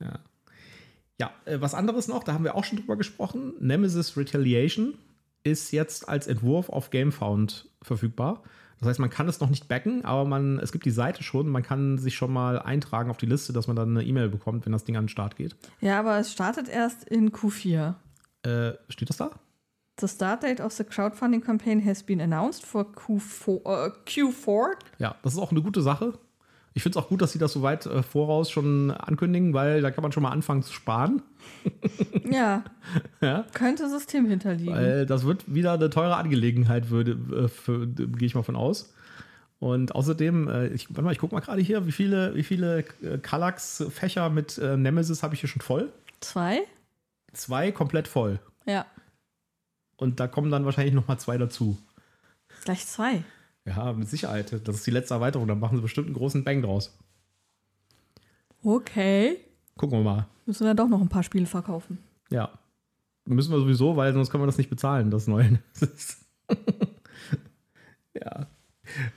ja. 0.00 0.18
Ja, 1.18 1.32
äh, 1.46 1.60
was 1.60 1.72
anderes 1.74 2.06
noch, 2.06 2.22
da 2.22 2.34
haben 2.34 2.44
wir 2.44 2.54
auch 2.54 2.64
schon 2.64 2.78
drüber 2.78 2.96
gesprochen. 2.96 3.54
Nemesis 3.60 4.16
Retaliation 4.18 4.94
ist 5.50 5.72
jetzt 5.72 6.08
als 6.08 6.26
Entwurf 6.26 6.68
auf 6.68 6.90
GameFound 6.90 7.68
verfügbar. 7.82 8.42
Das 8.80 8.88
heißt, 8.88 9.00
man 9.00 9.10
kann 9.10 9.28
es 9.28 9.40
noch 9.40 9.50
nicht 9.50 9.66
backen, 9.66 10.04
aber 10.04 10.24
man, 10.24 10.58
es 10.60 10.70
gibt 10.70 10.84
die 10.84 10.90
Seite 10.90 11.22
schon. 11.22 11.48
Man 11.48 11.62
kann 11.64 11.98
sich 11.98 12.14
schon 12.14 12.32
mal 12.32 12.60
eintragen 12.60 13.10
auf 13.10 13.16
die 13.16 13.26
Liste, 13.26 13.52
dass 13.52 13.66
man 13.66 13.74
dann 13.74 13.96
eine 13.96 14.06
E-Mail 14.06 14.28
bekommt, 14.28 14.64
wenn 14.66 14.72
das 14.72 14.84
Ding 14.84 14.96
an 14.96 15.04
den 15.04 15.08
Start 15.08 15.36
geht. 15.36 15.56
Ja, 15.80 15.98
aber 15.98 16.18
es 16.18 16.32
startet 16.32 16.68
erst 16.68 17.04
in 17.04 17.32
Q4. 17.32 17.94
Äh, 18.44 18.72
steht 18.88 19.10
das 19.10 19.16
da? 19.16 19.30
The 20.00 20.06
start 20.06 20.44
date 20.44 20.60
of 20.60 20.72
the 20.72 20.84
crowdfunding 20.84 21.40
campaign 21.40 21.84
has 21.84 22.04
been 22.04 22.20
announced 22.20 22.64
for 22.64 22.82
Q4. 22.82 23.86
äh, 23.86 23.90
Q4. 24.06 24.74
Ja, 24.98 25.16
das 25.22 25.32
ist 25.32 25.40
auch 25.40 25.50
eine 25.50 25.60
gute 25.60 25.82
Sache. 25.82 26.12
Ich 26.78 26.82
finde 26.84 26.96
es 26.96 27.04
auch 27.04 27.08
gut, 27.08 27.20
dass 27.22 27.32
sie 27.32 27.40
das 27.40 27.52
so 27.52 27.62
weit 27.62 27.86
äh, 27.86 28.04
voraus 28.04 28.52
schon 28.52 28.92
ankündigen, 28.92 29.52
weil 29.52 29.82
da 29.82 29.90
kann 29.90 30.02
man 30.02 30.12
schon 30.12 30.22
mal 30.22 30.30
anfangen 30.30 30.62
zu 30.62 30.72
sparen. 30.72 31.22
Ja, 32.30 32.62
Ja. 33.20 33.44
könnte 33.52 33.88
System 33.88 34.26
hinterliegen. 34.26 34.74
Weil 34.74 35.06
das 35.06 35.24
wird 35.24 35.52
wieder 35.52 35.72
eine 35.72 35.90
teure 35.90 36.16
Angelegenheit, 36.16 36.90
würde, 36.90 37.12
äh, 37.48 37.86
gehe 38.16 38.26
ich 38.26 38.34
mal 38.36 38.42
von 38.44 38.54
aus. 38.54 38.94
Und 39.58 39.94
außerdem, 39.94 40.48
äh, 40.48 40.66
ich, 40.68 40.88
warte 40.90 41.02
mal, 41.02 41.10
ich 41.12 41.18
gucke 41.18 41.34
mal 41.34 41.40
gerade 41.40 41.60
hier, 41.62 41.86
wie 41.86 41.92
viele, 41.92 42.34
wie 42.36 42.44
viele 42.44 42.84
äh, 43.02 43.18
Kallax-Fächer 43.18 44.30
mit 44.30 44.56
äh, 44.58 44.76
Nemesis 44.76 45.22
habe 45.24 45.34
ich 45.34 45.40
hier 45.40 45.48
schon 45.48 45.62
voll? 45.62 45.92
Zwei? 46.20 46.60
Zwei 47.32 47.72
komplett 47.72 48.06
voll. 48.06 48.38
Ja, 48.66 48.86
Und 49.96 50.20
da 50.20 50.28
kommen 50.28 50.50
dann 50.52 50.64
wahrscheinlich 50.64 50.94
noch 50.94 51.08
mal 51.08 51.18
zwei 51.18 51.38
dazu. 51.38 51.76
gleich 52.64 52.86
zwei. 52.86 53.24
Ja, 53.68 53.92
mit 53.92 54.08
Sicherheit. 54.08 54.60
Das 54.66 54.76
ist 54.76 54.86
die 54.86 54.90
letzte 54.90 55.14
Erweiterung. 55.14 55.46
Da 55.46 55.54
machen 55.54 55.76
sie 55.76 55.82
bestimmt 55.82 56.06
einen 56.06 56.16
großen 56.16 56.42
Bang 56.44 56.62
draus. 56.62 56.96
Okay. 58.62 59.38
Gucken 59.76 59.98
wir 59.98 60.04
mal. 60.04 60.26
Müssen 60.46 60.66
wir 60.66 60.74
doch 60.74 60.88
noch 60.88 61.00
ein 61.00 61.08
paar 61.08 61.22
Spiele 61.22 61.46
verkaufen. 61.46 61.98
Ja. 62.30 62.50
Müssen 63.26 63.52
wir 63.52 63.58
sowieso, 63.58 63.96
weil 63.96 64.14
sonst 64.14 64.30
können 64.30 64.42
wir 64.42 64.46
das 64.46 64.58
nicht 64.58 64.70
bezahlen, 64.70 65.10
das 65.10 65.26
neue. 65.26 65.58
Ja. 68.14 68.46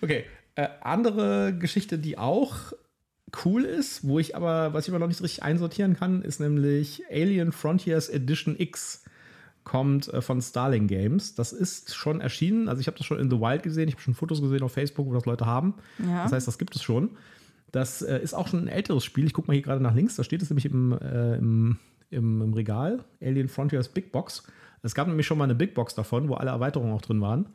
Okay. 0.01 0.25
Äh, 0.55 0.67
andere 0.81 1.57
Geschichte, 1.57 1.97
die 1.97 2.17
auch 2.17 2.73
cool 3.45 3.63
ist, 3.63 4.05
wo 4.05 4.19
ich 4.19 4.35
aber, 4.35 4.73
was 4.73 4.85
ich 4.85 4.91
aber 4.91 4.99
noch 4.99 5.07
nicht 5.07 5.21
richtig 5.21 5.43
einsortieren 5.43 5.95
kann, 5.95 6.21
ist 6.21 6.39
nämlich 6.39 7.03
Alien 7.09 7.51
Frontiers 7.51 8.09
Edition 8.09 8.55
X. 8.59 9.05
Kommt 9.63 10.11
äh, 10.13 10.21
von 10.21 10.41
Starling 10.41 10.87
Games. 10.87 11.35
Das 11.35 11.53
ist 11.53 11.93
schon 11.95 12.21
erschienen. 12.21 12.67
Also 12.67 12.81
ich 12.81 12.87
habe 12.87 12.97
das 12.97 13.05
schon 13.05 13.19
in 13.19 13.29
The 13.29 13.39
Wild 13.39 13.63
gesehen. 13.63 13.87
Ich 13.87 13.95
habe 13.95 14.01
schon 14.01 14.13
Fotos 14.15 14.41
gesehen 14.41 14.63
auf 14.63 14.71
Facebook, 14.71 15.07
wo 15.07 15.13
das 15.13 15.25
Leute 15.25 15.45
haben. 15.45 15.75
Ja. 15.99 16.23
Das 16.23 16.31
heißt, 16.31 16.47
das 16.47 16.57
gibt 16.57 16.75
es 16.75 16.83
schon. 16.83 17.11
Das 17.71 18.01
äh, 18.01 18.19
ist 18.19 18.33
auch 18.33 18.47
schon 18.47 18.65
ein 18.65 18.67
älteres 18.67 19.05
Spiel. 19.05 19.25
Ich 19.25 19.33
gucke 19.33 19.47
mal 19.47 19.53
hier 19.53 19.61
gerade 19.61 19.81
nach 19.81 19.95
links. 19.95 20.15
Da 20.15 20.23
steht 20.23 20.41
es 20.41 20.49
nämlich 20.49 20.65
im, 20.65 20.93
äh, 20.93 21.35
im, 21.35 21.77
im, 22.09 22.41
im 22.41 22.53
Regal. 22.53 23.03
Alien 23.21 23.49
Frontiers 23.49 23.89
Big 23.89 24.11
Box. 24.11 24.43
Es 24.83 24.95
gab 24.95 25.07
nämlich 25.07 25.27
schon 25.27 25.37
mal 25.37 25.45
eine 25.45 25.55
Big 25.55 25.73
Box 25.73 25.95
davon, 25.95 26.27
wo 26.27 26.33
alle 26.33 26.51
Erweiterungen 26.51 26.93
auch 26.93 27.01
drin 27.01 27.21
waren. 27.21 27.49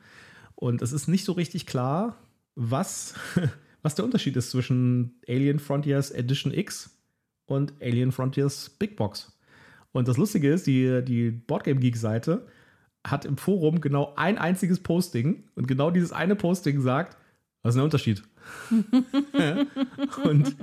Und 0.55 0.81
es 0.81 0.93
ist 0.93 1.09
nicht 1.09 1.25
so 1.25 1.33
richtig 1.33 1.67
klar, 1.67 2.17
was, 2.55 3.15
was 3.83 3.95
der 3.95 4.05
Unterschied 4.05 4.37
ist 4.37 4.51
zwischen 4.51 5.21
Alien 5.29 5.59
Frontiers 5.59 6.11
Edition 6.11 6.53
X 6.53 6.91
und 7.47 7.75
Alien 7.81 8.13
Frontiers 8.13 8.71
Big 8.71 8.97
Box. 8.97 9.36
Und 9.97 10.09
das 10.09 10.17
Lustige 10.19 10.53
ist, 10.53 10.67
die, 10.67 11.03
die 11.05 11.31
Boardgame 11.31 11.81
Geek-Seite 11.81 12.47
hat 13.07 13.25
im 13.25 13.37
Forum 13.37 13.81
genau 13.81 14.13
ein 14.17 14.37
einziges 14.37 14.81
Posting 14.81 15.45
und 15.55 15.69
genau 15.69 15.91
dieses 15.91 16.13
eine 16.13 16.37
Posting 16.37 16.81
sagt, 16.81 17.17
was 17.63 17.75
ist 17.75 17.77
der 17.77 17.85
Unterschied? 17.85 18.23
und 20.25 20.57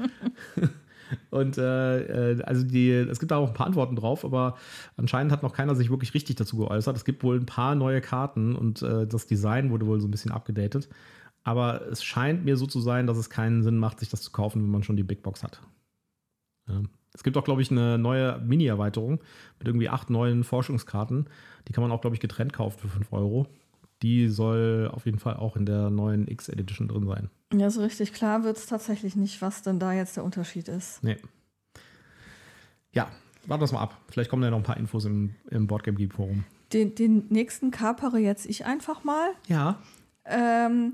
und 1.29 1.57
äh, 1.57 2.31
äh, 2.31 2.43
also 2.43 2.63
die, 2.63 2.91
es 2.91 3.19
gibt 3.19 3.31
da 3.31 3.37
auch 3.37 3.47
ein 3.47 3.53
paar 3.53 3.67
Antworten 3.67 3.95
drauf, 3.95 4.23
aber 4.23 4.57
anscheinend 4.97 5.31
hat 5.31 5.43
noch 5.43 5.53
keiner 5.53 5.75
sich 5.75 5.89
wirklich 5.89 6.13
richtig 6.13 6.35
dazu 6.35 6.57
geäußert. 6.57 6.95
Es 6.95 7.05
gibt 7.05 7.23
wohl 7.23 7.39
ein 7.39 7.45
paar 7.45 7.75
neue 7.75 8.01
Karten 8.01 8.55
und 8.55 8.81
äh, 8.81 9.05
das 9.07 9.27
Design 9.27 9.69
wurde 9.69 9.85
wohl 9.85 9.99
so 9.99 10.07
ein 10.07 10.11
bisschen 10.11 10.31
abgedatet. 10.31 10.89
Aber 11.43 11.87
es 11.87 12.03
scheint 12.03 12.45
mir 12.45 12.55
so 12.55 12.67
zu 12.67 12.79
sein, 12.79 13.07
dass 13.07 13.17
es 13.17 13.29
keinen 13.29 13.63
Sinn 13.63 13.77
macht, 13.77 13.99
sich 13.99 14.09
das 14.09 14.21
zu 14.21 14.31
kaufen, 14.31 14.63
wenn 14.63 14.71
man 14.71 14.83
schon 14.83 14.95
die 14.95 15.03
Big 15.03 15.23
Box 15.23 15.43
hat. 15.43 15.61
Ja. 16.67 16.81
Es 17.13 17.23
gibt 17.23 17.37
auch, 17.37 17.43
glaube 17.43 17.61
ich, 17.61 17.69
eine 17.69 17.97
neue 17.97 18.39
Mini-Erweiterung 18.39 19.19
mit 19.59 19.67
irgendwie 19.67 19.89
acht 19.89 20.09
neuen 20.09 20.43
Forschungskarten. 20.43 21.27
Die 21.67 21.73
kann 21.73 21.83
man 21.83 21.91
auch, 21.91 22.01
glaube 22.01 22.15
ich, 22.15 22.19
getrennt 22.19 22.53
kaufen 22.53 22.79
für 22.79 22.87
5 22.87 23.13
Euro. 23.13 23.47
Die 24.01 24.27
soll 24.27 24.89
auf 24.91 25.05
jeden 25.05 25.19
Fall 25.19 25.37
auch 25.37 25.55
in 25.55 25.65
der 25.65 25.89
neuen 25.89 26.27
X-Edition 26.27 26.87
drin 26.87 27.05
sein. 27.05 27.29
Ja, 27.53 27.69
so 27.69 27.81
richtig 27.81 28.13
klar 28.13 28.43
wird 28.43 28.57
es 28.57 28.65
tatsächlich 28.65 29.15
nicht, 29.15 29.41
was 29.41 29.61
denn 29.61 29.79
da 29.79 29.93
jetzt 29.93 30.17
der 30.17 30.23
Unterschied 30.23 30.67
ist. 30.67 31.03
Nee. 31.03 31.17
Ja, 32.91 33.09
warten 33.45 33.61
wir 33.61 33.65
es 33.65 33.71
mal 33.71 33.81
ab. 33.81 34.01
Vielleicht 34.09 34.29
kommen 34.29 34.41
da 34.41 34.49
noch 34.49 34.57
ein 34.57 34.63
paar 34.63 34.77
Infos 34.77 35.05
im, 35.05 35.35
im 35.51 35.67
Boardgame 35.67 35.97
Geek 35.97 36.13
Forum. 36.13 36.43
Den, 36.73 36.95
den 36.95 37.27
nächsten 37.29 37.71
kapere 37.71 38.17
jetzt 38.17 38.45
ich 38.47 38.65
einfach 38.65 39.03
mal. 39.03 39.29
Ja. 39.47 39.79
Ähm, 40.25 40.93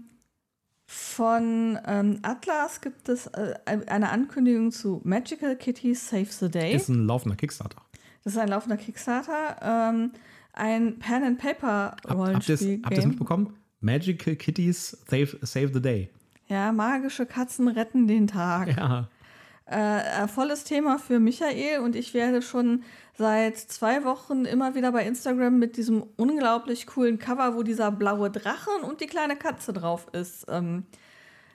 von 0.91 1.77
ähm, 1.85 2.17
Atlas 2.23 2.81
gibt 2.81 3.09
es 3.09 3.27
äh, 3.27 3.53
eine 3.65 4.09
Ankündigung 4.09 4.71
zu 4.71 5.01
Magical 5.03 5.55
Kitty 5.55 5.93
Save 5.93 6.25
the 6.31 6.49
Day. 6.49 6.73
Ist 6.73 6.89
ein 6.89 7.05
laufender 7.05 7.35
Kickstarter. 7.35 7.79
Das 8.23 8.33
ist 8.33 8.39
ein 8.39 8.47
laufender 8.47 8.75
Kickstarter. 8.75 9.57
Ähm, 9.61 10.13
ein 10.53 10.97
Pen 10.97 11.23
and 11.23 11.37
Paper 11.37 11.67
Hab, 11.67 11.93
habt 11.93 12.09
ihr 12.09 12.15
Rollenspiel. 12.15 12.81
es 12.89 13.05
mitbekommen? 13.05 13.53
Magical 13.81 14.35
Kitties 14.35 14.97
Save, 15.07 15.37
save 15.43 15.69
the 15.75 15.79
Day. 15.79 16.09
Ja, 16.47 16.71
magische 16.71 17.27
Katzen 17.27 17.67
retten 17.67 18.07
den 18.07 18.25
Tag. 18.25 18.75
Ja. 18.75 19.09
Äh, 19.69 20.23
äh, 20.23 20.27
volles 20.27 20.63
Thema 20.63 20.97
für 20.97 21.19
Michael 21.19 21.81
und 21.81 21.95
ich 21.95 22.15
werde 22.15 22.41
schon 22.41 22.81
seit 23.15 23.57
zwei 23.57 24.03
Wochen 24.03 24.45
immer 24.45 24.73
wieder 24.73 24.91
bei 24.91 25.05
Instagram 25.05 25.59
mit 25.59 25.77
diesem 25.77 26.03
unglaublich 26.15 26.87
coolen 26.87 27.19
Cover, 27.19 27.55
wo 27.55 27.61
dieser 27.61 27.91
blaue 27.91 28.31
Drachen 28.31 28.81
und 28.81 29.01
die 29.01 29.05
kleine 29.05 29.35
Katze 29.35 29.71
drauf 29.71 30.07
ist, 30.11 30.47
ähm, 30.49 30.85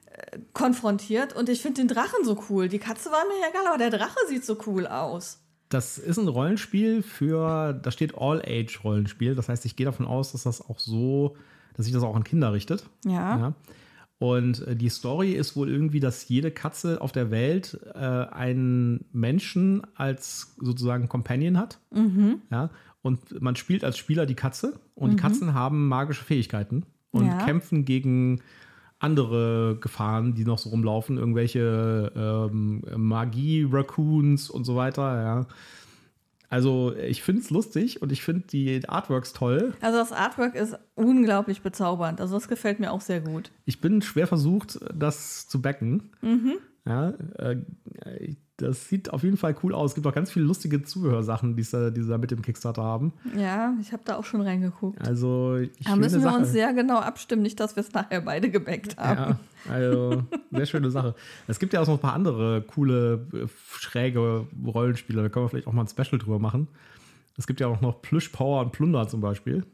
äh, 0.06 0.38
konfrontiert. 0.52 1.34
Und 1.34 1.48
ich 1.48 1.60
finde 1.60 1.80
den 1.80 1.88
Drachen 1.88 2.24
so 2.24 2.44
cool. 2.48 2.68
Die 2.68 2.78
Katze 2.78 3.10
war 3.10 3.24
mir 3.24 3.48
egal, 3.50 3.66
aber 3.66 3.78
der 3.78 3.90
Drache 3.90 4.18
sieht 4.28 4.44
so 4.44 4.58
cool 4.66 4.86
aus. 4.86 5.40
Das 5.68 5.98
ist 5.98 6.18
ein 6.18 6.28
Rollenspiel 6.28 7.02
für, 7.02 7.72
da 7.72 7.90
steht 7.90 8.16
All-Age-Rollenspiel. 8.16 9.34
Das 9.34 9.48
heißt, 9.48 9.64
ich 9.64 9.74
gehe 9.74 9.86
davon 9.86 10.06
aus, 10.06 10.30
dass 10.30 10.44
das 10.44 10.60
auch 10.60 10.78
so, 10.78 11.36
dass 11.76 11.86
sich 11.86 11.94
das 11.94 12.04
auch 12.04 12.14
an 12.14 12.22
Kinder 12.22 12.52
richtet. 12.52 12.88
Ja. 13.04 13.38
Ja. 13.38 13.54
Und 14.18 14.66
äh, 14.66 14.76
die 14.76 14.88
Story 14.88 15.32
ist 15.32 15.56
wohl 15.56 15.68
irgendwie, 15.68 16.00
dass 16.00 16.28
jede 16.28 16.50
Katze 16.50 17.00
auf 17.00 17.12
der 17.12 17.30
Welt 17.30 17.78
äh, 17.94 17.98
einen 17.98 19.04
Menschen 19.12 19.82
als 19.96 20.54
sozusagen 20.58 21.08
Companion 21.08 21.58
hat. 21.58 21.78
Ja, 22.50 22.70
und 23.02 23.40
man 23.42 23.54
spielt 23.56 23.84
als 23.84 23.98
Spieler 23.98 24.24
die 24.24 24.34
Katze 24.36 24.78
und 24.94 25.10
die 25.10 25.16
Katzen 25.16 25.52
haben 25.52 25.88
magische 25.88 26.24
Fähigkeiten 26.24 26.84
und 27.10 27.26
Ja. 27.26 27.38
kämpfen 27.44 27.84
gegen 27.84 28.40
andere 28.98 29.76
Gefahren, 29.80 30.34
die 30.34 30.44
noch 30.44 30.58
so 30.58 30.70
rumlaufen, 30.70 31.18
irgendwelche 31.18 32.10
ähm, 32.16 32.82
Magie-Raccoons 32.96 34.48
und 34.48 34.64
so 34.64 34.76
weiter, 34.76 35.22
ja. 35.22 35.46
Also 36.48 36.94
ich 36.96 37.22
finde 37.22 37.42
es 37.42 37.50
lustig 37.50 38.02
und 38.02 38.12
ich 38.12 38.22
finde 38.22 38.46
die 38.46 38.88
Artworks 38.88 39.32
toll. 39.32 39.74
Also 39.80 39.98
das 39.98 40.12
Artwork 40.12 40.54
ist 40.54 40.76
unglaublich 40.94 41.62
bezaubernd. 41.62 42.20
Also 42.20 42.34
das 42.34 42.48
gefällt 42.48 42.80
mir 42.80 42.92
auch 42.92 43.00
sehr 43.00 43.20
gut. 43.20 43.50
Ich 43.64 43.80
bin 43.80 44.02
schwer 44.02 44.26
versucht, 44.26 44.78
das 44.94 45.48
zu 45.48 45.60
backen. 45.60 46.10
Ja, 46.86 47.10
äh, 47.38 47.56
das 48.58 48.88
sieht 48.88 49.12
auf 49.12 49.24
jeden 49.24 49.36
Fall 49.36 49.56
cool 49.64 49.74
aus. 49.74 49.90
Es 49.90 49.94
gibt 49.96 50.06
auch 50.06 50.14
ganz 50.14 50.30
viele 50.30 50.44
lustige 50.44 50.82
Zubehörsachen, 50.82 51.56
die 51.56 51.64
sie, 51.64 51.90
die 51.90 52.02
sie 52.02 52.08
da 52.08 52.18
mit 52.18 52.30
dem 52.30 52.40
Kickstarter 52.40 52.82
haben. 52.84 53.12
Ja, 53.36 53.74
ich 53.80 53.92
habe 53.92 54.02
da 54.04 54.16
auch 54.16 54.24
schon 54.24 54.42
reingeguckt. 54.42 55.00
Also 55.04 55.58
Da 55.84 55.96
müssen 55.96 56.20
wir 56.22 56.30
Sache. 56.30 56.38
uns 56.38 56.52
sehr 56.52 56.72
genau 56.72 56.98
abstimmen, 56.98 57.42
nicht, 57.42 57.58
dass 57.58 57.74
wir 57.74 57.80
es 57.80 57.92
nachher 57.92 58.20
beide 58.20 58.50
gebackt 58.50 58.96
haben. 58.96 59.38
Ja, 59.66 59.72
also 59.72 60.22
sehr 60.52 60.66
schöne 60.66 60.90
Sache. 60.92 61.16
Es 61.48 61.58
gibt 61.58 61.72
ja 61.72 61.80
auch 61.80 61.86
noch 61.88 61.94
ein 61.94 62.00
paar 62.00 62.12
andere 62.14 62.62
coole, 62.62 63.26
äh, 63.32 63.46
schräge 63.78 64.46
Rollenspiele. 64.64 65.20
Da 65.22 65.28
können 65.28 65.46
wir 65.46 65.48
vielleicht 65.50 65.66
auch 65.66 65.72
mal 65.72 65.82
ein 65.82 65.88
Special 65.88 66.18
drüber 66.20 66.38
machen. 66.38 66.68
Es 67.36 67.48
gibt 67.48 67.58
ja 67.58 67.66
auch 67.66 67.80
noch 67.80 68.02
Plüsch, 68.02 68.28
Power 68.28 68.60
und 68.62 68.70
Plunder 68.70 69.08
zum 69.08 69.20
Beispiel, 69.20 69.64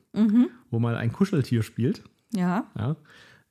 wo 0.70 0.78
man 0.78 0.94
ein 0.94 1.12
Kuscheltier 1.12 1.62
spielt. 1.62 2.02
Ja. 2.32 2.64
Ja, 2.78 2.96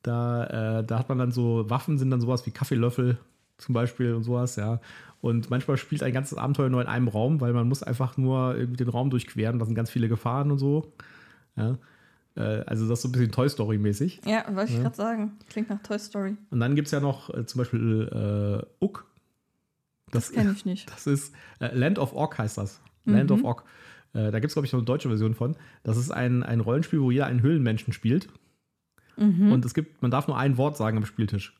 da, 0.01 0.79
äh, 0.79 0.83
da 0.83 0.97
hat 0.97 1.09
man 1.09 1.19
dann 1.19 1.31
so 1.31 1.69
Waffen, 1.69 1.99
sind 1.99 2.09
dann 2.09 2.19
sowas 2.19 2.43
wie 2.47 2.51
Kaffeelöffel 2.51 3.19
zum 3.59 3.73
Beispiel 3.73 4.13
und 4.15 4.23
sowas, 4.23 4.55
ja. 4.55 4.79
Und 5.21 5.49
manchmal 5.49 5.77
spielt 5.77 6.01
ein 6.01 6.13
ganzes 6.13 6.37
Abenteuer 6.37 6.69
nur 6.69 6.81
in 6.81 6.87
einem 6.87 7.07
Raum, 7.07 7.41
weil 7.41 7.53
man 7.53 7.67
muss 7.67 7.83
einfach 7.83 8.17
nur 8.17 8.55
irgendwie 8.55 8.77
den 8.77 8.89
Raum 8.89 9.09
durchqueren. 9.09 9.59
Da 9.59 9.65
sind 9.65 9.75
ganz 9.75 9.89
viele 9.89 10.07
Gefahren 10.07 10.51
und 10.51 10.59
so. 10.59 10.93
Ja. 11.57 11.77
Äh, 12.35 12.63
also 12.65 12.87
das 12.87 12.99
ist 12.99 13.03
so 13.03 13.09
ein 13.09 13.11
bisschen 13.11 13.31
Toy 13.31 13.49
Story-mäßig. 13.49 14.21
Ja, 14.25 14.45
wollte 14.55 14.73
ich 14.73 14.81
gerade 14.81 14.95
sagen. 14.95 15.33
Klingt 15.49 15.69
nach 15.69 15.81
Toy 15.83 15.99
Story. 15.99 16.37
Und 16.51 16.59
dann 16.61 16.75
gibt 16.75 16.87
es 16.87 16.91
ja 16.91 17.01
noch 17.01 17.33
äh, 17.33 17.45
zum 17.45 17.59
Beispiel 17.59 18.63
äh, 18.63 18.83
Uck. 18.83 19.05
Das 20.11 20.31
kenne 20.31 20.53
ich 20.55 20.65
nicht. 20.65 20.89
Das 20.93 21.05
ist 21.05 21.33
äh, 21.59 21.75
Land 21.75 21.99
of 21.99 22.13
Orc 22.13 22.37
heißt 22.37 22.57
das. 22.57 22.81
Land 23.05 23.31
of 23.31 23.43
Orc. 23.43 23.63
Äh, 24.13 24.31
da 24.31 24.39
gibt 24.39 24.47
es, 24.47 24.53
glaube 24.53 24.65
ich, 24.65 24.71
noch 24.71 24.79
eine 24.79 24.85
deutsche 24.85 25.09
Version 25.09 25.33
von. 25.33 25.55
Das 25.83 25.97
ist 25.97 26.11
ein, 26.11 26.43
ein 26.43 26.59
Rollenspiel, 26.59 27.01
wo 27.01 27.11
jeder 27.11 27.25
einen 27.25 27.41
Höhlenmenschen 27.41 27.93
spielt. 27.93 28.29
Und 29.17 29.65
es 29.65 29.73
gibt, 29.73 30.01
man 30.01 30.11
darf 30.11 30.29
nur 30.29 30.37
ein 30.37 30.55
Wort 30.55 30.77
sagen 30.77 30.95
am 30.95 31.05
Spieltisch. 31.05 31.57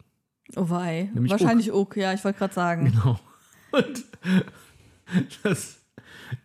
Oh 0.56 0.70
wei. 0.70 1.10
Nämlich 1.14 1.30
Wahrscheinlich 1.30 1.74
Uck, 1.74 1.98
ja, 1.98 2.14
ich 2.14 2.24
wollte 2.24 2.40
gerade 2.40 2.54
sagen. 2.54 2.86
Genau. 2.86 3.20
Und 3.72 4.06
das, 5.44 5.80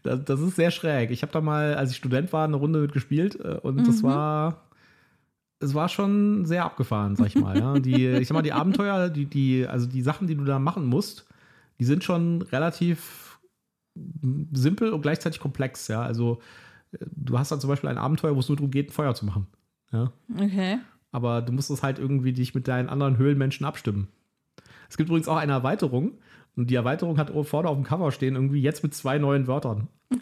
das, 0.03 0.25
das 0.25 0.41
ist 0.41 0.57
sehr 0.57 0.71
schräg. 0.71 1.11
Ich 1.11 1.23
habe 1.23 1.33
da 1.33 1.41
mal, 1.41 1.75
als 1.75 1.91
ich 1.91 1.97
Student 1.97 2.33
war, 2.33 2.45
eine 2.45 2.57
Runde 2.57 2.81
mit 2.81 2.93
gespielt 2.93 3.39
äh, 3.41 3.59
und 3.63 3.87
das 3.87 4.03
war. 4.03 4.63
Es 5.61 5.73
war 5.73 5.89
schon 5.89 6.45
sehr 6.45 6.65
abgefahren, 6.65 7.17
sag 7.17 7.29
ich 7.29 7.37
mal. 7.37 7.57
Ja. 7.59 7.79
Die, 7.79 8.07
ich 8.09 8.29
sag 8.29 8.35
mal, 8.35 8.43
die 8.43 8.53
Abenteuer, 8.53 9.09
die, 9.09 9.25
die, 9.25 9.67
also 9.67 9.87
die 9.87 10.03
Sachen, 10.03 10.27
die 10.27 10.35
du 10.35 10.45
da 10.45 10.59
machen 10.59 10.85
musst, 10.85 11.27
die 11.79 11.85
sind 11.85 12.05
schon 12.05 12.43
relativ 12.43 13.39
simpel 14.53 14.93
und 14.93 15.01
gleichzeitig 15.01 15.41
komplex. 15.41 15.89
Ja. 15.89 16.03
Also 16.03 16.41
äh, 16.93 16.99
du 17.15 17.39
hast 17.39 17.51
dann 17.51 17.61
zum 17.61 17.71
Beispiel 17.71 17.89
ein 17.89 17.99
Abenteuer, 17.99 18.35
wo 18.35 18.41
es 18.41 18.49
nur 18.49 18.57
darum 18.57 18.71
geht, 18.71 18.89
ein 18.89 18.93
Feuer 18.93 19.15
zu 19.15 19.25
machen. 19.25 19.47
Ja. 19.93 20.13
Okay. 20.37 20.79
Aber 21.13 21.43
du 21.43 21.53
musst 21.53 21.71
es 21.71 21.83
halt 21.83 21.99
irgendwie 21.99 22.33
dich 22.33 22.55
mit 22.55 22.67
deinen 22.67 22.89
anderen 22.89 23.17
Höhlenmenschen 23.17 23.65
abstimmen. 23.65 24.09
Es 24.89 24.97
gibt 24.97 25.09
übrigens 25.09 25.29
auch 25.29 25.37
eine 25.37 25.53
Erweiterung. 25.53 26.19
Und 26.57 26.71
die 26.71 26.75
Erweiterung 26.75 27.19
hat 27.19 27.33
vorne 27.47 27.69
auf 27.69 27.77
dem 27.77 27.85
Cover 27.85 28.13
stehen, 28.13 28.35
irgendwie 28.35 28.61
jetzt 28.61 28.83
mit 28.83 28.95
zwei 28.95 29.19
neuen 29.19 29.47
Wörtern. 29.47 29.89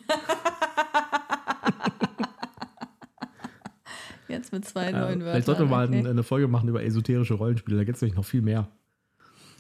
Jetzt 4.29 4.51
mit 4.53 4.65
zwei 4.65 4.91
Ja, 4.91 5.01
neuen 5.01 5.21
Wörtern. 5.21 5.33
Vielleicht 5.33 5.47
sollten 5.47 5.63
wir 5.63 5.69
mal 5.69 5.87
okay. 5.87 6.09
eine, 6.09 6.23
Folge 6.23 6.49
machen 6.49 6.69
über 6.69 6.83
esoterische 6.83 7.35
Rollenspiele. 7.35 7.77
Da 7.77 7.85
gibt 7.85 7.97
es 7.97 8.03
nämlich 8.03 8.17
noch 8.17 8.25
viel 8.25 8.41
mehr. 8.41 8.67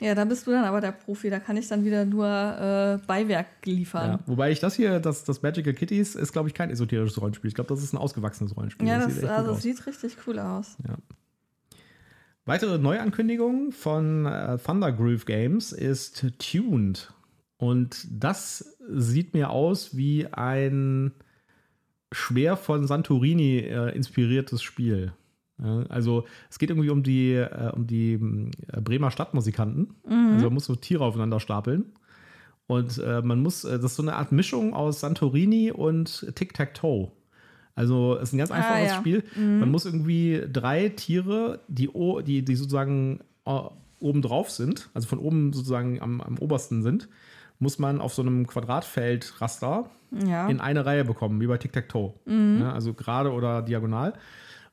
Ja, 0.00 0.14
da 0.14 0.24
bist 0.24 0.46
du 0.46 0.50
dann 0.50 0.64
aber 0.64 0.80
der 0.80 0.92
Profi. 0.92 1.30
Da 1.30 1.38
kann 1.38 1.56
ich 1.56 1.68
dann 1.68 1.84
wieder 1.84 2.04
nur 2.04 2.26
äh, 2.26 2.98
Beiwerk 3.06 3.46
liefern. 3.64 4.12
Ja, 4.12 4.18
wobei 4.26 4.50
ich 4.50 4.58
das 4.58 4.74
hier, 4.74 4.98
das, 4.98 5.24
das 5.24 5.42
Magical 5.42 5.74
Kitties, 5.74 6.16
ist, 6.16 6.32
glaube 6.32 6.48
ich, 6.48 6.54
kein 6.54 6.70
esoterisches 6.70 7.20
Rollenspiel. 7.20 7.48
Ich 7.48 7.54
glaube, 7.54 7.68
das 7.68 7.82
ist 7.82 7.92
ein 7.92 7.98
ausgewachsenes 7.98 8.56
Rollenspiel. 8.56 8.88
Ja, 8.88 8.98
das, 8.98 9.14
sieht 9.14 9.22
echt 9.22 9.28
gut 9.28 9.38
also, 9.38 9.52
das 9.52 9.62
sieht 9.62 9.86
richtig 9.86 10.16
cool 10.26 10.38
aus. 10.38 10.76
Weitere 12.44 12.78
Neuankündigung 12.78 13.70
von 13.70 14.26
äh, 14.26 14.58
Thundergroove 14.58 15.26
Games 15.26 15.70
ist 15.70 16.26
Tuned. 16.38 17.12
Und 17.56 18.06
das 18.10 18.76
sieht 18.88 19.32
mir 19.32 19.50
aus 19.50 19.96
wie 19.96 20.26
ein 20.26 21.12
schwer 22.10 22.56
von 22.56 22.88
Santorini 22.88 23.58
äh, 23.58 23.94
inspiriertes 23.94 24.60
Spiel. 24.60 25.12
Ja, 25.62 25.84
also 25.88 26.24
es 26.50 26.58
geht 26.58 26.70
irgendwie 26.70 26.90
um 26.90 27.04
die, 27.04 27.34
äh, 27.34 27.70
um 27.72 27.86
die 27.86 28.14
äh, 28.14 28.80
Bremer 28.80 29.12
Stadtmusikanten. 29.12 29.94
Also 30.34 30.46
man 30.46 30.54
muss 30.54 30.66
so 30.66 30.74
Tiere 30.74 31.04
aufeinander 31.04 31.38
stapeln. 31.38 31.92
Und 32.66 32.98
äh, 32.98 33.22
man 33.22 33.40
muss, 33.40 33.64
äh, 33.64 33.78
das 33.78 33.92
ist 33.92 33.96
so 33.96 34.02
eine 34.02 34.16
Art 34.16 34.32
Mischung 34.32 34.74
aus 34.74 34.98
Santorini 35.00 35.70
und 35.70 36.32
Tic-Tac-Toe. 36.34 37.12
Also 37.74 38.16
es 38.16 38.24
ist 38.28 38.32
ein 38.34 38.38
ganz 38.38 38.50
einfaches 38.50 38.88
ja. 38.90 38.96
Spiel. 38.98 39.24
Man 39.36 39.70
muss 39.70 39.86
irgendwie 39.86 40.42
drei 40.52 40.90
Tiere, 40.90 41.60
die, 41.68 41.88
die, 42.26 42.44
die 42.44 42.56
sozusagen 42.56 43.20
äh, 43.46 43.60
oben 43.98 44.20
drauf 44.22 44.50
sind, 44.50 44.90
also 44.94 45.08
von 45.08 45.18
oben 45.18 45.52
sozusagen 45.52 46.00
am, 46.02 46.20
am 46.20 46.38
obersten 46.38 46.82
sind, 46.82 47.08
muss 47.58 47.78
man 47.78 48.00
auf 48.00 48.12
so 48.12 48.22
einem 48.22 48.46
Quadratfeldraster 48.46 49.88
Ja. 50.26 50.48
in 50.48 50.60
eine 50.60 50.84
Reihe 50.84 51.04
bekommen, 51.04 51.40
wie 51.40 51.46
bei 51.46 51.58
Tic-Tac-Toe. 51.58 52.12
Ja, 52.26 52.72
also 52.72 52.92
gerade 52.94 53.32
oder 53.32 53.62
diagonal. 53.62 54.14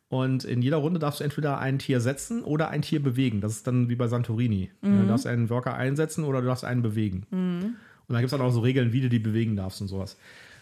Und 0.09 0.43
in 0.43 0.63
jeder 0.63 0.77
Runde 0.77 0.99
darfst 0.99 1.19
du 1.19 1.23
entweder 1.23 1.59
ein 1.59 1.77
Tier 1.77 2.01
setzen 2.01 2.43
oder 2.43 2.69
ein 2.69 2.81
Tier 2.81 3.01
bewegen. 3.01 3.41
Das 3.41 3.51
ist 3.51 3.67
dann 3.67 3.89
wie 3.89 3.95
bei 3.95 4.07
Santorini. 4.07 4.71
Ja, 4.81 4.89
Du 5.01 5.07
darfst 5.07 5.27
einen 5.27 5.49
Worker 5.51 5.75
einsetzen 5.75 6.23
oder 6.23 6.41
du 6.41 6.47
darfst 6.47 6.65
einen 6.65 6.81
bewegen. 6.81 7.27
Und 7.31 7.75
dann 8.07 8.17
gibt 8.21 8.31
es 8.33 8.37
dann 8.37 8.41
auch 8.41 8.49
so 8.51 8.61
Regeln, 8.61 8.91
wie 8.91 9.01
du 9.01 9.09
die 9.09 9.19
bewegen 9.19 9.55
darfst 9.55 9.81
und 9.81 9.87
sowas. 9.87 10.17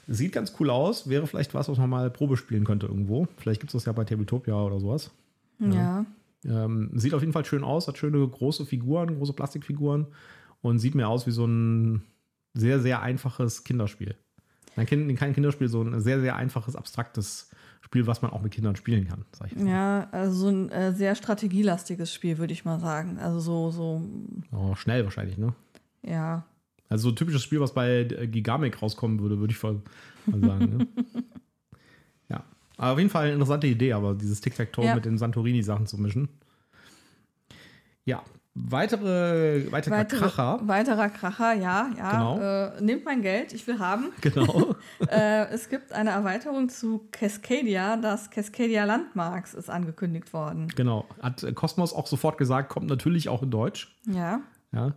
Sieht 0.08 0.32
ganz 0.32 0.54
cool 0.60 0.70
aus. 0.70 1.10
Wäre 1.10 1.28
vielleicht 1.28 1.54
was, 1.54 1.68
was 1.68 1.78
man 1.78 1.90
mal 1.90 2.10
Probe 2.10 2.38
spielen 2.38 2.64
könnte 2.64 2.88
irgendwo. 2.88 3.28
Vielleicht 3.38 3.60
gibt 3.60 3.72
es 3.72 3.74
das 3.74 3.86
ja 3.86 3.92
bei 3.92 4.06
Tabletopia 4.06 4.56
oder 4.56 4.80
sowas. 4.80 5.12
ja. 5.60 6.06
Ähm, 6.46 6.92
sieht 6.94 7.14
auf 7.16 7.22
jeden 7.22 7.34
Fall 7.34 7.44
schön 7.46 7.64
aus, 7.64 7.88
hat 7.88 7.98
schöne 7.98 8.26
große 8.26 8.66
Figuren, 8.66 9.18
große 9.18 9.34
Plastikfiguren 9.34 10.06
und 10.62 10.80
sieht 10.80 10.94
mir 10.96 11.08
aus 11.10 11.26
wie 11.26 11.32
so 11.32 11.46
ein 11.46 12.04
sehr, 12.54 12.80
sehr 12.80 13.02
einfaches 13.02 13.64
Kinderspiel. 13.64 14.16
Nein, 14.76 14.86
kein 14.86 15.16
kein 15.16 15.34
Kinderspiel, 15.34 15.68
so 15.68 15.82
ein 15.82 16.00
sehr, 16.00 16.22
sehr 16.22 16.36
einfaches, 16.36 16.76
abstraktes 16.76 17.50
Spiel, 17.82 18.06
was 18.06 18.22
man 18.22 18.32
auch 18.32 18.42
mit 18.44 18.54
Kindern 18.54 18.76
spielen 18.76 19.08
kann, 19.08 19.26
sag 19.32 19.48
ich 19.48 19.54
jetzt 19.54 19.64
mal. 19.64 19.72
Ja, 19.72 20.08
also 20.12 20.32
so 20.38 20.48
ein 20.50 20.70
äh, 20.70 20.94
sehr 20.94 21.16
strategielastiges 21.16 22.14
Spiel, 22.14 22.38
würde 22.38 22.54
ich 22.54 22.64
mal 22.66 22.80
sagen. 22.80 23.18
Also 23.18 23.40
so, 23.40 23.72
so, 23.72 24.02
Oh, 24.52 24.76
schnell 24.76 25.04
wahrscheinlich, 25.04 25.38
ne? 25.38 25.54
ja. 26.04 26.46
Also 26.90 27.04
so 27.04 27.14
ein 27.14 27.16
typisches 27.16 27.44
Spiel, 27.44 27.60
was 27.60 27.74
bei 27.74 28.02
äh, 28.02 28.28
Gigamic 28.28 28.82
rauskommen 28.82 29.20
würde, 29.20 29.40
würde 29.40 29.54
ich 29.54 29.62
mal 29.64 29.82
sagen. 30.26 30.78
ne? 30.78 30.88
ja. 32.30 32.44
Aber 32.78 32.94
auf 32.94 32.98
jeden 32.98 33.10
Fall 33.10 33.26
eine 33.26 33.34
interessante 33.34 33.68
Idee, 33.68 33.94
aber 33.94 34.14
dieses 34.14 34.42
Tic-Tac-Toe 34.42 34.86
Ja. 34.86 34.96
mit 34.96 35.06
den 35.06 35.18
Santorini-Sachen 35.18 35.86
zu 35.88 35.98
mischen. 35.98 36.30
Ja. 38.06 38.24
Weitere, 38.60 39.72
weitere 39.72 39.94
Weitere, 39.94 40.20
Kracher. 40.20 40.60
Weiterer 40.64 41.10
Kracher, 41.10 41.54
ja, 41.54 41.92
ja. 41.96 42.12
Genau. 42.12 42.40
Äh, 42.40 42.82
nehmt 42.82 43.06
mein 43.06 43.22
Geld, 43.22 43.54
ich 43.54 43.68
will 43.68 43.78
haben. 43.78 44.06
Genau. 44.22 44.76
äh, 45.12 45.46
es 45.50 45.70
gibt 45.70 45.92
eine 45.92 46.10
Erweiterung 46.10 46.68
zu 46.70 47.08
Cascadia. 47.12 47.98
Das 47.98 48.32
Cascadia 48.32 48.86
Landmarks 48.86 49.54
ist 49.54 49.70
angekündigt 49.70 50.34
worden. 50.34 50.70
Genau. 50.76 51.06
Hat 51.22 51.44
äh, 51.44 51.52
Cosmos 51.54 51.94
auch 51.94 52.08
sofort 52.08 52.40
gesagt, 52.40 52.70
kommt 52.70 52.88
natürlich 52.88 53.30
auch 53.30 53.44
in 53.44 53.52
Deutsch. 53.52 53.96
Ja. 54.08 54.42
Ja. 54.72 54.94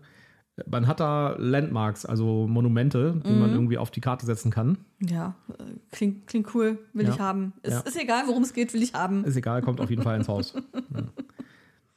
Man 0.69 0.87
hat 0.87 1.01
da 1.01 1.37
Landmarks, 1.39 2.05
also 2.07 2.47
Monumente, 2.49 3.21
die 3.25 3.31
Mhm. 3.33 3.39
man 3.41 3.51
irgendwie 3.53 3.79
auf 3.79 3.91
die 3.91 4.01
Karte 4.01 4.27
setzen 4.27 4.51
kann. 4.51 4.79
Ja, 5.01 5.35
äh, 5.59 5.63
klingt, 5.93 6.27
klingt 6.27 6.55
cool, 6.55 6.79
will 6.93 7.07
Ja. 7.07 7.13
ich 7.15 7.21
haben. 7.21 7.53
Ist, 7.63 7.73
Ja. 7.73 7.81
ist 7.81 7.97
egal, 8.01 8.25
worum 8.27 8.43
es 8.43 8.53
geht, 8.53 8.73
will 8.75 8.83
ich 8.83 8.95
haben. 8.95 9.25
Ist 9.25 9.37
egal, 9.37 9.63
kommt 9.63 9.81
auf 9.81 9.91
jeden 9.91 10.03
Fall 10.03 10.17
ins 10.17 10.29
Haus. 10.29 10.55
Ja. 10.95 11.03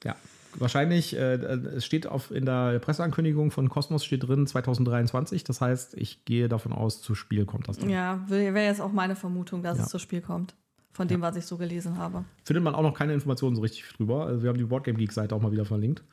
ja. 0.03 0.15
Wahrscheinlich, 0.59 1.15
äh, 1.15 1.33
es 1.33 1.83
steht 1.85 2.05
auf, 2.05 2.29
in 2.29 2.45
der 2.45 2.77
Presseankündigung 2.79 3.49
von 3.49 3.69
Cosmos 3.69 4.05
steht 4.05 4.27
drin 4.27 4.45
2023. 4.45 5.43
Das 5.43 5.61
heißt, 5.61 5.95
ich 5.97 6.25
gehe 6.25 6.47
davon 6.47 6.73
aus, 6.73 7.01
zu 7.01 7.15
Spiel 7.15 7.45
kommt 7.45 7.67
das 7.67 7.79
dann. 7.79 7.89
Ja, 7.89 8.23
wäre 8.27 8.63
jetzt 8.63 8.79
auch 8.79 8.91
meine 8.91 9.15
Vermutung, 9.15 9.63
dass 9.63 9.79
Ja. 9.79 9.83
es 9.85 9.89
zu 9.89 9.97
Spiel 9.97 10.21
kommt. 10.21 10.53
Von 10.91 11.07
dem, 11.07 11.21
was 11.21 11.35
ich 11.35 11.47
so 11.47 11.57
gelesen 11.57 11.97
habe. 11.97 12.23
Findet 12.43 12.63
man 12.63 12.75
auch 12.75 12.83
noch 12.83 12.93
keine 12.93 13.13
Informationen 13.15 13.55
so 13.55 13.63
richtig 13.63 13.83
drüber. 13.97 14.27
Also 14.27 14.43
wir 14.43 14.49
haben 14.49 14.59
die 14.59 14.63
Boardgame 14.65 14.99
Geek-Seite 14.99 15.33
auch 15.33 15.41
mal 15.41 15.51
wieder 15.51 15.65
verlinkt. 15.65 16.03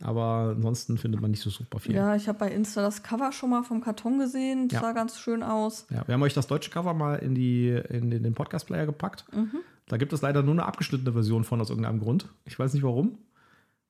Aber 0.00 0.54
ansonsten 0.56 0.98
findet 0.98 1.20
man 1.20 1.30
nicht 1.30 1.42
so 1.42 1.50
super 1.50 1.78
viel. 1.78 1.94
Ja, 1.94 2.16
ich 2.16 2.26
habe 2.28 2.38
bei 2.38 2.50
Insta 2.50 2.82
das 2.82 3.02
Cover 3.02 3.30
schon 3.32 3.50
mal 3.50 3.62
vom 3.62 3.80
Karton 3.80 4.18
gesehen. 4.18 4.68
Das 4.68 4.80
Ja. 4.80 4.88
sah 4.88 4.92
ganz 4.92 5.18
schön 5.18 5.42
aus. 5.42 5.86
Ja, 5.90 6.06
wir 6.06 6.14
haben 6.14 6.22
euch 6.22 6.34
das 6.34 6.46
deutsche 6.46 6.70
Cover 6.70 6.94
mal 6.94 7.16
in, 7.16 7.34
die, 7.34 7.68
in 7.90 8.10
den, 8.10 8.22
den 8.22 8.34
Podcast-Player 8.34 8.86
gepackt. 8.86 9.24
Mhm. 9.32 9.58
Da 9.86 9.96
gibt 9.98 10.12
es 10.12 10.22
leider 10.22 10.42
nur 10.42 10.54
eine 10.54 10.64
abgeschnittene 10.64 11.12
Version 11.12 11.44
von 11.44 11.60
aus 11.60 11.68
irgendeinem 11.70 12.00
Grund. 12.00 12.26
Ich 12.46 12.58
weiß 12.58 12.72
nicht 12.74 12.82
warum. 12.82 13.18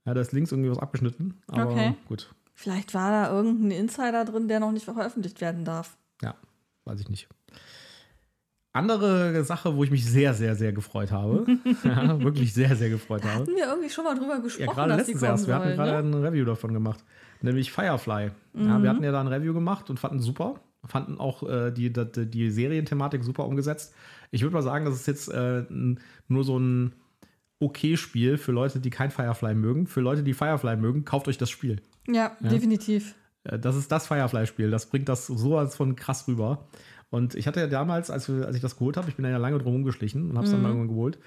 Ja, 0.05 0.13
da 0.15 0.21
ist 0.21 0.33
links 0.33 0.51
irgendwie 0.53 0.71
was 0.71 0.79
abgeschnitten. 0.79 1.41
Aber 1.47 1.71
Okay. 1.71 1.95
gut. 2.09 2.35
Vielleicht 2.55 2.93
war 2.95 3.11
da 3.11 3.33
irgendein 3.35 3.71
Insider 3.71 4.25
drin, 4.25 4.49
der 4.49 4.61
noch 4.61 4.73
nicht 4.73 4.85
veröffentlicht 4.85 5.41
werden 5.41 5.65
darf. 5.65 5.97
Ja, 6.21 6.35
weiß 6.85 7.01
ich 7.01 7.09
nicht. 7.09 7.29
Andere 8.75 9.45
Sache, 9.45 9.77
wo 9.77 9.85
ich 9.85 9.91
mich 9.91 10.05
sehr, 10.07 10.33
sehr, 10.33 10.55
sehr 10.57 10.73
gefreut 10.73 11.11
habe. 11.13 11.45
ja, 11.85 12.23
wirklich 12.23 12.55
sehr, 12.55 12.75
sehr 12.75 12.89
gefreut 12.89 13.23
habe. 13.25 13.41
Hatten 13.41 13.55
wir 13.55 13.67
irgendwie 13.67 13.91
schon 13.91 14.05
mal 14.05 14.15
drüber 14.17 14.35
Ja, 14.37 14.39
gesprochen, 14.41 14.75
gerade 14.75 14.97
dass 14.97 15.07
die 15.07 15.13
letztens 15.13 15.23
erst. 15.31 15.47
Wir 15.47 15.55
hatten 15.57 15.65
sollen, 15.65 15.77
gerade 15.77 16.09
ne? 16.09 16.17
ein 16.17 16.25
Review 16.25 16.45
davon 16.45 16.73
gemacht. 16.73 17.05
Nämlich 17.43 17.71
Firefly. 17.73 18.31
Ja, 18.55 18.83
wir 18.83 18.89
hatten 18.89 19.05
ja 19.05 19.13
da 19.13 19.21
ein 19.21 19.27
Review 19.27 19.53
gemacht 19.53 19.91
und 19.91 20.01
fanden 20.01 20.19
es 20.19 20.25
super. 20.25 20.61
Fanden 20.85 21.19
auch 21.19 21.43
äh, 21.49 21.71
die, 21.71 21.93
die, 21.93 22.27
die 22.31 22.51
Serienthematik 22.51 23.23
super 23.25 23.45
umgesetzt. 23.47 23.95
Ich 24.31 24.43
würde 24.43 24.55
mal 24.55 24.63
sagen, 24.63 24.85
das 24.85 24.95
ist 24.95 25.07
jetzt 25.07 25.29
äh, 25.29 25.65
nur 26.29 26.45
so 26.45 26.59
ein 26.59 26.95
Okay-Spiel 27.61 28.39
für 28.39 28.53
Leute, 28.53 28.81
die 28.81 28.91
kein 28.91 29.11
Firefly 29.11 29.55
mögen. 29.55 29.87
Für 29.87 30.01
Leute, 30.01 30.23
die 30.23 30.35
Firefly 30.35 30.77
mögen, 30.77 31.05
kauft 31.05 31.29
euch 31.29 31.39
das 31.39 31.51
Spiel. 31.51 31.81
Ja, 32.09 32.37
definitiv. 32.41 33.15
Äh, 33.45 33.59
Das 33.59 33.77
ist 33.77 33.93
das 33.93 34.07
Firefly-Spiel. 34.07 34.71
Das 34.71 34.87
bringt 34.87 35.09
das 35.09 35.27
so 35.27 35.59
als 35.59 35.77
von 35.77 35.95
krass 35.95 36.27
rüber. 36.27 36.67
Und 37.13 37.35
ich 37.35 37.47
hatte 37.47 37.61
ja 37.61 37.67
damals, 37.67 38.11
als, 38.11 38.31
als 38.31 38.57
ich 38.57 38.63
das 38.63 38.79
geholt 38.79 38.97
habe, 38.97 39.11
ich 39.11 39.17
bin 39.17 39.27
ja 39.27 39.37
lange 39.37 39.59
drum 39.59 39.75
rumgeschlichen 39.75 40.31
und 40.31 40.37
habe 40.37 40.47
es 40.47 40.51
dann 40.51 40.63
mal 40.63 40.69
irgendwann 40.69 40.89
geholt, 40.89 41.19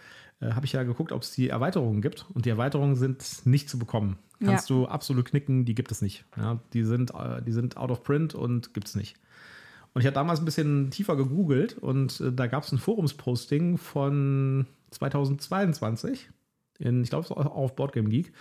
äh, 0.42 0.52
habe 0.54 0.66
ich 0.66 0.74
ja 0.74 0.82
geguckt, 0.82 1.12
ob 1.12 1.22
es 1.22 1.32
die 1.32 1.50
Erweiterungen 1.50 2.02
gibt. 2.02 2.26
Und 2.34 2.46
die 2.46 2.50
Erweiterungen 2.50 2.96
sind 2.96 3.24
nicht 3.46 3.70
zu 3.70 3.78
bekommen. 3.78 4.18
Kannst 4.44 4.72
du 4.72 4.88
absolut 4.88 5.26
knicken, 5.26 5.64
die 5.64 5.76
gibt 5.76 5.92
es 5.92 6.02
nicht. 6.02 6.26
Ja, 6.38 6.60
die, 6.74 6.84
sind, 6.84 7.12
äh, 7.12 7.40
die 7.44 7.52
sind 7.52 7.78
out 7.78 7.92
of 7.92 8.02
print 8.02 8.34
und 8.34 8.74
gibt 8.74 8.88
es 8.88 8.96
nicht. 8.96 9.16
Und 9.94 10.02
ich 10.02 10.08
habe 10.08 10.16
damals 10.16 10.40
ein 10.40 10.46
bisschen 10.46 10.90
tiefer 10.90 11.16
gegoogelt 11.16 11.78
und 11.78 12.20
äh, 12.20 12.32
da 12.34 12.48
gab 12.48 12.64
es 12.64 12.72
ein 12.72 12.80
Forumsposting 12.80 13.78
von 13.78 14.66
2022, 14.90 16.32
in, 16.80 17.04
ich 17.04 17.12
glaube, 17.12 17.30
auf 17.38 17.76
Boardgame 17.76 18.10
Geek, 18.10 18.34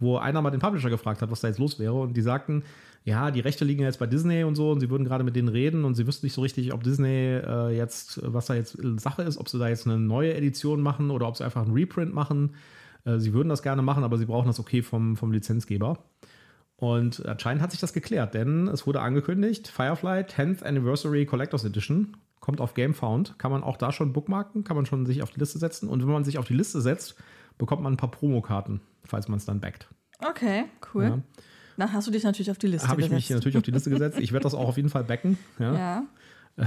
wo 0.00 0.16
einer 0.16 0.42
mal 0.42 0.50
den 0.50 0.60
Publisher 0.60 0.90
gefragt 0.90 1.22
hat, 1.22 1.30
was 1.30 1.40
da 1.40 1.48
jetzt 1.48 1.58
los 1.58 1.78
wäre. 1.78 1.94
Und 1.94 2.16
die 2.16 2.22
sagten, 2.22 2.62
ja, 3.04 3.30
die 3.30 3.40
Rechte 3.40 3.64
liegen 3.64 3.82
jetzt 3.82 3.98
bei 3.98 4.06
Disney 4.06 4.44
und 4.44 4.54
so 4.54 4.70
und 4.70 4.80
sie 4.80 4.90
würden 4.90 5.04
gerade 5.04 5.24
mit 5.24 5.34
denen 5.34 5.48
reden 5.48 5.84
und 5.84 5.94
sie 5.94 6.06
wüssten 6.06 6.26
nicht 6.26 6.34
so 6.34 6.42
richtig, 6.42 6.72
ob 6.72 6.82
Disney 6.82 7.36
äh, 7.36 7.76
jetzt, 7.76 8.20
was 8.22 8.46
da 8.46 8.54
jetzt 8.54 8.78
Sache 8.98 9.22
ist, 9.22 9.38
ob 9.38 9.48
sie 9.48 9.58
da 9.58 9.68
jetzt 9.68 9.86
eine 9.86 9.98
neue 9.98 10.34
Edition 10.34 10.80
machen 10.80 11.10
oder 11.10 11.26
ob 11.26 11.36
sie 11.36 11.44
einfach 11.44 11.62
einen 11.62 11.72
Reprint 11.72 12.14
machen. 12.14 12.54
Äh, 13.04 13.18
sie 13.18 13.32
würden 13.32 13.48
das 13.48 13.62
gerne 13.62 13.82
machen, 13.82 14.04
aber 14.04 14.18
sie 14.18 14.26
brauchen 14.26 14.46
das 14.46 14.60
okay 14.60 14.82
vom, 14.82 15.16
vom 15.16 15.32
Lizenzgeber. 15.32 15.98
Und 16.76 17.26
anscheinend 17.26 17.60
hat 17.62 17.72
sich 17.72 17.80
das 17.80 17.92
geklärt, 17.92 18.34
denn 18.34 18.68
es 18.68 18.86
wurde 18.86 19.00
angekündigt, 19.00 19.66
Firefly 19.66 20.20
10th 20.22 20.62
Anniversary 20.62 21.26
Collectors 21.26 21.64
Edition 21.64 22.16
kommt 22.38 22.60
auf 22.60 22.74
GameFound. 22.74 23.36
Kann 23.38 23.50
man 23.50 23.64
auch 23.64 23.76
da 23.76 23.90
schon 23.90 24.12
bookmarken, 24.12 24.62
kann 24.62 24.76
man 24.76 24.86
schon 24.86 25.04
sich 25.04 25.22
auf 25.22 25.30
die 25.30 25.40
Liste 25.40 25.58
setzen. 25.58 25.88
Und 25.88 26.02
wenn 26.02 26.12
man 26.12 26.24
sich 26.24 26.38
auf 26.38 26.46
die 26.46 26.54
Liste 26.54 26.80
setzt, 26.80 27.16
bekommt 27.58 27.82
man 27.82 27.94
ein 27.94 27.96
paar 27.96 28.10
Promokarten, 28.10 28.80
falls 29.04 29.28
man 29.28 29.38
es 29.38 29.44
dann 29.44 29.60
backt. 29.60 29.88
Okay, 30.20 30.64
cool. 30.94 31.04
Ja. 31.04 31.18
Dann 31.76 31.92
hast 31.92 32.06
du 32.08 32.10
dich 32.10 32.24
natürlich 32.24 32.50
auf 32.50 32.58
die 32.58 32.66
Liste 32.66 32.88
Habe 32.88 33.00
ich 33.02 33.08
mich 33.10 33.28
gesetzt. 33.28 33.38
natürlich 33.38 33.56
auf 33.56 33.62
die 33.62 33.70
Liste 33.70 33.90
gesetzt. 33.90 34.18
Ich 34.20 34.32
werde 34.32 34.42
das 34.44 34.54
auch 34.54 34.68
auf 34.68 34.76
jeden 34.76 34.88
Fall 34.88 35.04
backen. 35.04 35.38
Ja. 35.58 35.74
Ja. 35.74 36.02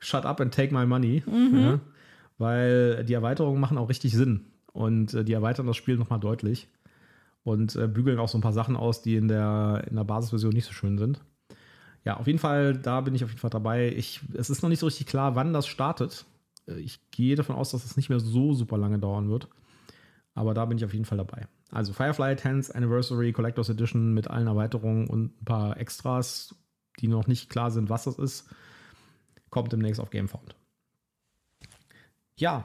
Shut 0.00 0.24
up 0.26 0.40
and 0.40 0.52
take 0.52 0.74
my 0.74 0.84
money. 0.84 1.22
Mhm. 1.26 1.58
Ja. 1.60 1.80
Weil 2.38 3.04
die 3.04 3.12
Erweiterungen 3.14 3.60
machen 3.60 3.78
auch 3.78 3.88
richtig 3.88 4.12
Sinn. 4.12 4.46
Und 4.72 5.14
äh, 5.14 5.24
die 5.24 5.32
erweitern 5.32 5.66
das 5.66 5.76
Spiel 5.76 5.96
nochmal 5.96 6.18
deutlich. 6.18 6.66
Und 7.44 7.76
äh, 7.76 7.86
bügeln 7.86 8.18
auch 8.18 8.28
so 8.28 8.38
ein 8.38 8.40
paar 8.40 8.52
Sachen 8.52 8.76
aus, 8.76 9.02
die 9.02 9.16
in 9.16 9.28
der, 9.28 9.84
in 9.88 9.96
der 9.96 10.04
Basisversion 10.04 10.52
nicht 10.52 10.64
so 10.66 10.72
schön 10.72 10.98
sind. 10.98 11.20
Ja, 12.04 12.16
auf 12.16 12.26
jeden 12.26 12.38
Fall, 12.40 12.76
da 12.76 13.00
bin 13.00 13.14
ich 13.14 13.22
auf 13.22 13.30
jeden 13.30 13.40
Fall 13.40 13.50
dabei. 13.50 13.92
Ich, 13.96 14.20
es 14.34 14.50
ist 14.50 14.62
noch 14.62 14.70
nicht 14.70 14.80
so 14.80 14.86
richtig 14.86 15.06
klar, 15.06 15.36
wann 15.36 15.52
das 15.52 15.68
startet. 15.68 16.24
Äh, 16.66 16.80
Ich 16.80 16.98
gehe 17.12 17.36
davon 17.36 17.54
aus, 17.54 17.70
dass 17.70 17.84
es 17.84 17.96
nicht 17.96 18.08
mehr 18.08 18.18
so 18.18 18.54
super 18.54 18.76
lange 18.78 18.98
dauern 18.98 19.28
wird. 19.30 19.46
Aber 20.34 20.54
da 20.54 20.64
bin 20.64 20.78
ich 20.78 20.84
auf 20.84 20.92
jeden 20.92 21.04
Fall 21.04 21.18
dabei. 21.18 21.46
Also 21.70 21.92
Firefly 21.92 22.34
10th 22.34 22.72
Anniversary 22.72 23.32
Collectors 23.32 23.68
Edition 23.68 24.14
mit 24.14 24.28
allen 24.28 24.46
Erweiterungen 24.46 25.08
und 25.08 25.40
ein 25.40 25.44
paar 25.44 25.78
Extras, 25.78 26.54
die 27.00 27.08
noch 27.08 27.26
nicht 27.26 27.50
klar 27.50 27.70
sind, 27.70 27.90
was 27.90 28.04
das 28.04 28.18
ist, 28.18 28.48
kommt 29.50 29.72
demnächst 29.72 30.00
auf 30.00 30.10
GameFound. 30.10 30.54
Ja, 32.36 32.64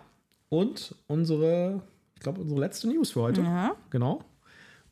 und 0.49 0.95
unsere, 1.07 1.81
ich 2.15 2.21
glaube, 2.21 2.41
unsere 2.41 2.59
letzte 2.59 2.87
News 2.87 3.11
für 3.11 3.21
heute. 3.21 3.41
Ja. 3.41 3.75
Genau. 3.89 4.23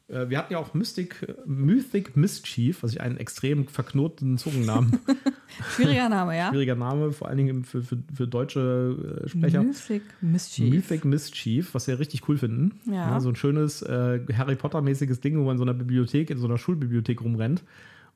Äh, 0.08 0.30
Wir 0.30 0.38
hatten 0.38 0.54
ja 0.54 0.60
auch 0.60 0.74
Mystic, 0.74 1.26
Mythic 1.46 2.16
Mischief, 2.16 2.84
was 2.84 2.92
ich 2.92 3.02
einen 3.02 3.18
extrem 3.18 3.68
verknoteten 3.68 4.38
Zungennamen, 4.38 5.00
Schwieriger 5.76 6.10
Name, 6.10 6.38
ja? 6.38 6.50
schwieriger 6.50 6.76
Name, 6.76 7.12
vor 7.12 7.28
allen 7.30 7.38
Dingen 7.38 7.64
für, 7.64 7.82
für, 7.82 7.98
für 8.14 8.28
deutsche 8.28 9.22
äh, 9.26 9.30
Sprecher. 9.30 9.64
Mythic 9.64 10.04
Mischief. 10.22 10.74
Mythic 10.74 11.06
Mischief, 11.06 11.74
was 11.74 11.88
wir 11.88 11.98
richtig 12.00 12.28
cool 12.30 12.38
finden. 12.38 12.80
Ja. 12.92 13.20
so 13.20 13.30
ein 13.30 13.36
schönes 13.36 13.82
äh, 13.82 14.20
Harry 14.38 14.56
Potter-mäßiges 14.56 15.22
Ding, 15.22 15.38
wo 15.40 15.44
man 15.46 15.54
in 15.54 15.58
so 15.58 15.64
einer 15.64 15.74
Bibliothek, 15.74 16.30
in 16.30 16.38
so 16.38 16.46
einer 16.48 16.58
Schulbibliothek 16.58 17.22
rumrennt 17.22 17.64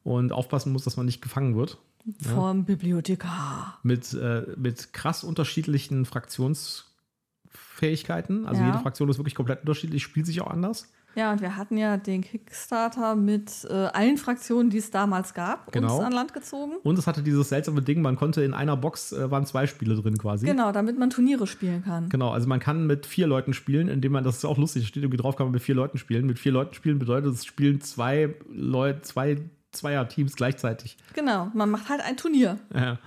und 0.03 0.31
aufpassen 0.31 0.71
muss, 0.73 0.83
dass 0.83 0.97
man 0.97 1.05
nicht 1.05 1.21
gefangen 1.21 1.55
wird. 1.55 1.77
Vom 2.21 2.65
Bibliothekar. 2.65 3.79
Mit, 3.83 4.13
äh, 4.13 4.43
mit 4.57 4.93
krass 4.93 5.23
unterschiedlichen 5.23 6.05
Fraktionsfähigkeiten. 6.05 8.45
Also 8.45 8.61
Ja. 8.61 8.67
jede 8.67 8.79
Fraktion 8.79 9.09
ist 9.09 9.17
wirklich 9.17 9.35
komplett 9.35 9.61
unterschiedlich, 9.61 10.03
spielt 10.03 10.25
sich 10.25 10.41
auch 10.41 10.49
anders. 10.49 10.91
Ja, 11.15 11.31
und 11.31 11.41
wir 11.41 11.55
hatten 11.57 11.77
ja 11.77 11.97
den 11.97 12.21
Kickstarter 12.21 13.15
mit 13.15 13.65
äh, 13.69 13.73
allen 13.73 14.17
Fraktionen, 14.17 14.69
die 14.69 14.77
es 14.77 14.91
damals 14.91 15.33
gab, 15.33 15.71
Genau. 15.71 15.97
uns 15.97 16.05
an 16.05 16.11
Land 16.13 16.33
gezogen. 16.33 16.73
Und 16.83 16.97
es 16.99 17.07
hatte 17.07 17.23
dieses 17.23 17.49
seltsame 17.49 17.81
Ding, 17.81 18.01
man 18.01 18.15
konnte 18.15 18.41
in 18.43 18.53
einer 18.53 18.77
Box, 18.77 19.11
äh, 19.11 19.29
waren 19.29 19.45
zwei 19.45 19.67
Spiele 19.67 19.95
drin 19.95 20.17
quasi. 20.17 20.45
Genau, 20.45 20.71
damit 20.71 20.97
man 20.99 21.09
Turniere 21.09 21.47
spielen 21.47 21.83
kann. 21.83 22.09
Genau, 22.09 22.29
also 22.29 22.47
man 22.47 22.59
kann 22.59 22.85
mit 22.87 23.05
vier 23.05 23.27
Leuten 23.27 23.53
spielen, 23.53 23.87
indem 23.89 24.11
man, 24.13 24.23
das 24.23 24.37
ist 24.37 24.45
auch 24.45 24.57
lustig, 24.57 24.87
steht 24.87 25.03
irgendwie 25.03 25.17
drauf, 25.17 25.35
kann 25.35 25.47
man 25.47 25.53
mit 25.53 25.61
vier 25.63 25.75
Leuten 25.75 25.97
spielen. 25.97 26.25
Mit 26.25 26.39
vier 26.39 26.51
Leuten 26.51 26.73
spielen 26.73 26.99
bedeutet, 26.99 27.33
es 27.33 27.45
spielen 27.45 27.81
zwei 27.81 28.35
Leute, 28.49 29.01
zwei 29.01 29.37
Zweier-Teams 29.71 30.35
gleichzeitig. 30.35 30.97
Genau, 31.13 31.51
man 31.53 31.69
macht 31.69 31.89
halt 31.89 32.01
ein 32.01 32.17
Turnier. 32.17 32.57
Ja. 32.73 32.97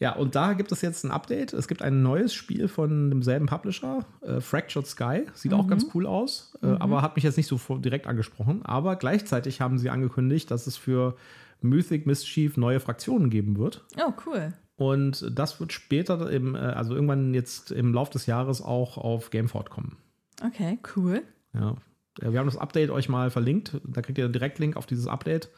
Ja, 0.00 0.16
und 0.16 0.34
da 0.34 0.54
gibt 0.54 0.72
es 0.72 0.80
jetzt 0.80 1.04
ein 1.04 1.10
Update. 1.10 1.52
Es 1.52 1.68
gibt 1.68 1.82
ein 1.82 2.02
neues 2.02 2.32
Spiel 2.32 2.68
von 2.68 3.10
demselben 3.10 3.46
Publisher, 3.46 4.06
äh, 4.22 4.40
Fractured 4.40 4.86
Sky. 4.86 5.26
Sieht 5.34 5.52
auch 5.52 5.66
ganz 5.68 5.86
cool 5.94 6.06
aus, 6.06 6.56
äh, 6.62 6.68
aber 6.68 7.02
hat 7.02 7.16
mich 7.16 7.24
jetzt 7.24 7.36
nicht 7.36 7.46
so 7.46 7.58
direkt 7.76 8.06
angesprochen. 8.06 8.62
Aber 8.64 8.96
gleichzeitig 8.96 9.60
haben 9.60 9.78
sie 9.78 9.90
angekündigt, 9.90 10.50
dass 10.50 10.66
es 10.66 10.78
für 10.78 11.16
Mythic 11.60 12.06
Mischief 12.06 12.56
neue 12.56 12.80
Fraktionen 12.80 13.28
geben 13.28 13.58
wird. 13.58 13.84
Oh, 13.98 14.12
cool. 14.26 14.54
Und 14.76 15.30
das 15.38 15.60
wird 15.60 15.74
später, 15.74 16.30
im, 16.30 16.54
äh, 16.54 16.58
also 16.58 16.94
irgendwann 16.94 17.34
jetzt 17.34 17.70
im 17.70 17.92
Lauf 17.92 18.08
des 18.08 18.24
Jahres 18.24 18.62
auch 18.62 18.96
auf 18.96 19.28
Gamefort 19.28 19.68
kommen. 19.68 19.98
Okay, 20.42 20.78
cool. 20.96 21.22
Ja. 21.52 21.76
Äh, 22.22 22.32
Wir 22.32 22.38
haben 22.38 22.46
das 22.46 22.56
Update 22.56 22.88
euch 22.88 23.10
mal 23.10 23.30
verlinkt. 23.30 23.78
Da 23.84 24.00
kriegt 24.00 24.16
ihr 24.16 24.24
einen 24.24 24.32
Direktlink 24.32 24.78
auf 24.78 24.86
dieses 24.86 25.06
Update, 25.06 25.50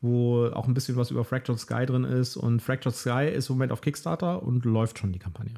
wo 0.00 0.46
auch 0.46 0.66
ein 0.68 0.74
bisschen 0.74 0.96
was 0.96 1.10
über 1.10 1.24
Fractured 1.24 1.58
Sky 1.58 1.86
drin 1.86 2.04
ist. 2.04 2.36
Und 2.36 2.60
Fractured 2.62 2.94
Sky 2.94 3.28
ist 3.34 3.48
im 3.48 3.56
Moment 3.56 3.72
auf 3.72 3.80
Kickstarter 3.80 4.42
und 4.42 4.64
läuft 4.64 4.98
schon 4.98 5.12
die 5.12 5.18
Kampagne. 5.18 5.54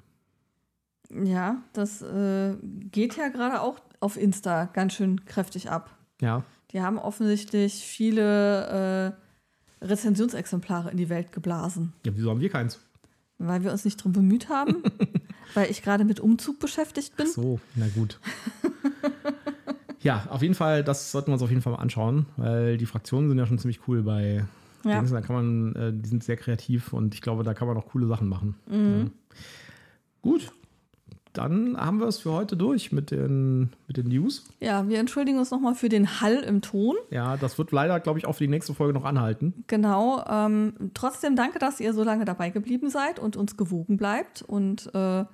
Ja, 1.25 1.63
das 1.73 2.03
äh, 2.03 2.55
geht 2.91 3.17
ja 3.17 3.29
gerade 3.29 3.61
auch 3.61 3.81
auf 3.99 4.17
Insta 4.17 4.67
ganz 4.67 4.95
schön 4.95 5.25
kräftig 5.25 5.71
ab. 5.71 5.97
Ja, 6.21 6.45
Die 6.73 6.81
haben 6.81 6.99
offensichtlich 6.99 7.75
viele 7.85 9.17
äh, 9.83 9.85
Rezensionsexemplare 9.85 10.91
in 10.91 10.97
die 10.99 11.09
Welt 11.09 11.33
geblasen, 11.33 11.95
ja 12.05 12.13
wieso 12.15 12.31
haben 12.31 12.41
wir 12.41 12.51
keins? 12.51 12.79
weil 13.39 13.65
wir 13.65 13.73
uns 13.73 13.87
nicht 13.87 13.97
drum 13.97 14.13
bemüht 14.13 14.51
haben, 14.51 14.83
weil 15.55 15.71
ich 15.71 15.81
gerade 15.81 16.05
mit 16.05 16.21
Umzug 16.21 16.59
beschäftigt 16.61 17.17
bin. 17.17 17.27
So, 17.27 17.59
na 17.75 17.89
gut. 17.89 18.21
ja, 20.03 20.27
auf 20.31 20.43
jeden 20.43 20.55
Fall, 20.55 20.83
das 20.85 21.13
sollten 21.13 21.29
wir 21.29 21.35
uns 21.35 21.43
auf 21.43 21.51
jeden 21.51 21.63
Fall 21.63 21.73
mal 21.73 21.79
anschauen, 21.81 22.27
weil 22.37 22.77
die 22.77 22.87
Fraktionen 22.87 23.29
sind 23.29 23.39
ja 23.39 23.47
schon 23.47 23.59
ziemlich 23.59 23.81
cool 23.89 24.03
bei 24.03 24.45
Ja. 24.85 24.99
Dings. 24.99 25.11
Da 25.11 25.21
kann 25.21 25.37
man, 25.37 25.75
äh, 25.75 25.93
die 25.93 26.09
sind 26.09 26.25
sehr 26.25 26.37
kreativ 26.37 26.93
und 26.93 27.15
ich 27.15 27.21
glaube, 27.21 27.43
da 27.43 27.55
kann 27.55 27.69
man 27.69 27.77
auch 27.77 27.87
coole 27.87 28.07
Sachen 28.07 28.29
machen. 28.29 28.55
Mhm. 28.67 28.99
Ja. 29.05 29.37
Gut, 30.23 30.53
dann 31.33 31.77
haben 31.77 32.01
wir 32.01 32.09
es 32.09 32.19
für 32.19 32.33
heute 32.33 32.57
durch 32.57 32.91
mit 32.91 33.11
den, 33.11 33.71
mit 33.87 33.97
den 33.97 34.09
News. 34.09 34.45
Ja, 34.59 34.89
wir 34.89 34.99
entschuldigen 34.99 35.39
uns 35.39 35.51
nochmal 35.51 35.75
für 35.75 35.89
den 35.89 36.21
Hall 36.21 36.39
im 36.39 36.61
Ton. 36.61 36.97
Ja, 37.11 37.37
das 37.37 37.57
wird 37.57 37.71
leider, 37.71 38.01
glaube 38.01 38.19
ich, 38.19 38.27
auch 38.27 38.33
für 38.33 38.45
die 38.45 38.51
nächste 38.51 38.75
Folge 38.75 38.93
noch 38.93 39.05
anhalten. 39.05 39.65
Genau. 39.69 40.25
Ähm, 40.29 40.73
trotzdem 40.95 41.37
danke, 41.37 41.59
dass 41.61 41.79
ihr 41.79 41.95
so 41.95 42.03
lange 42.03 42.25
dabei 42.25 42.51
geblieben 42.51 42.91
seid 42.91 43.19
und 43.21 43.37
uns 43.37 43.57
gewogen 43.57 43.97
bleibt. 43.97 44.43
Und 44.43 44.93
äh, 44.95 45.25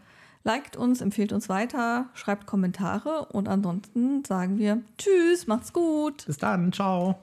Liked 0.47 0.77
uns, 0.77 1.01
empfehlt 1.01 1.33
uns 1.33 1.49
weiter, 1.49 2.07
schreibt 2.15 2.47
Kommentare 2.47 3.27
und 3.33 3.49
ansonsten 3.49 4.25
sagen 4.25 4.59
wir 4.59 4.81
Tschüss, 4.97 5.49
macht's 5.49 5.73
gut. 5.73 6.25
Bis 6.25 6.39
dann, 6.39 6.73
ciao. 6.73 7.19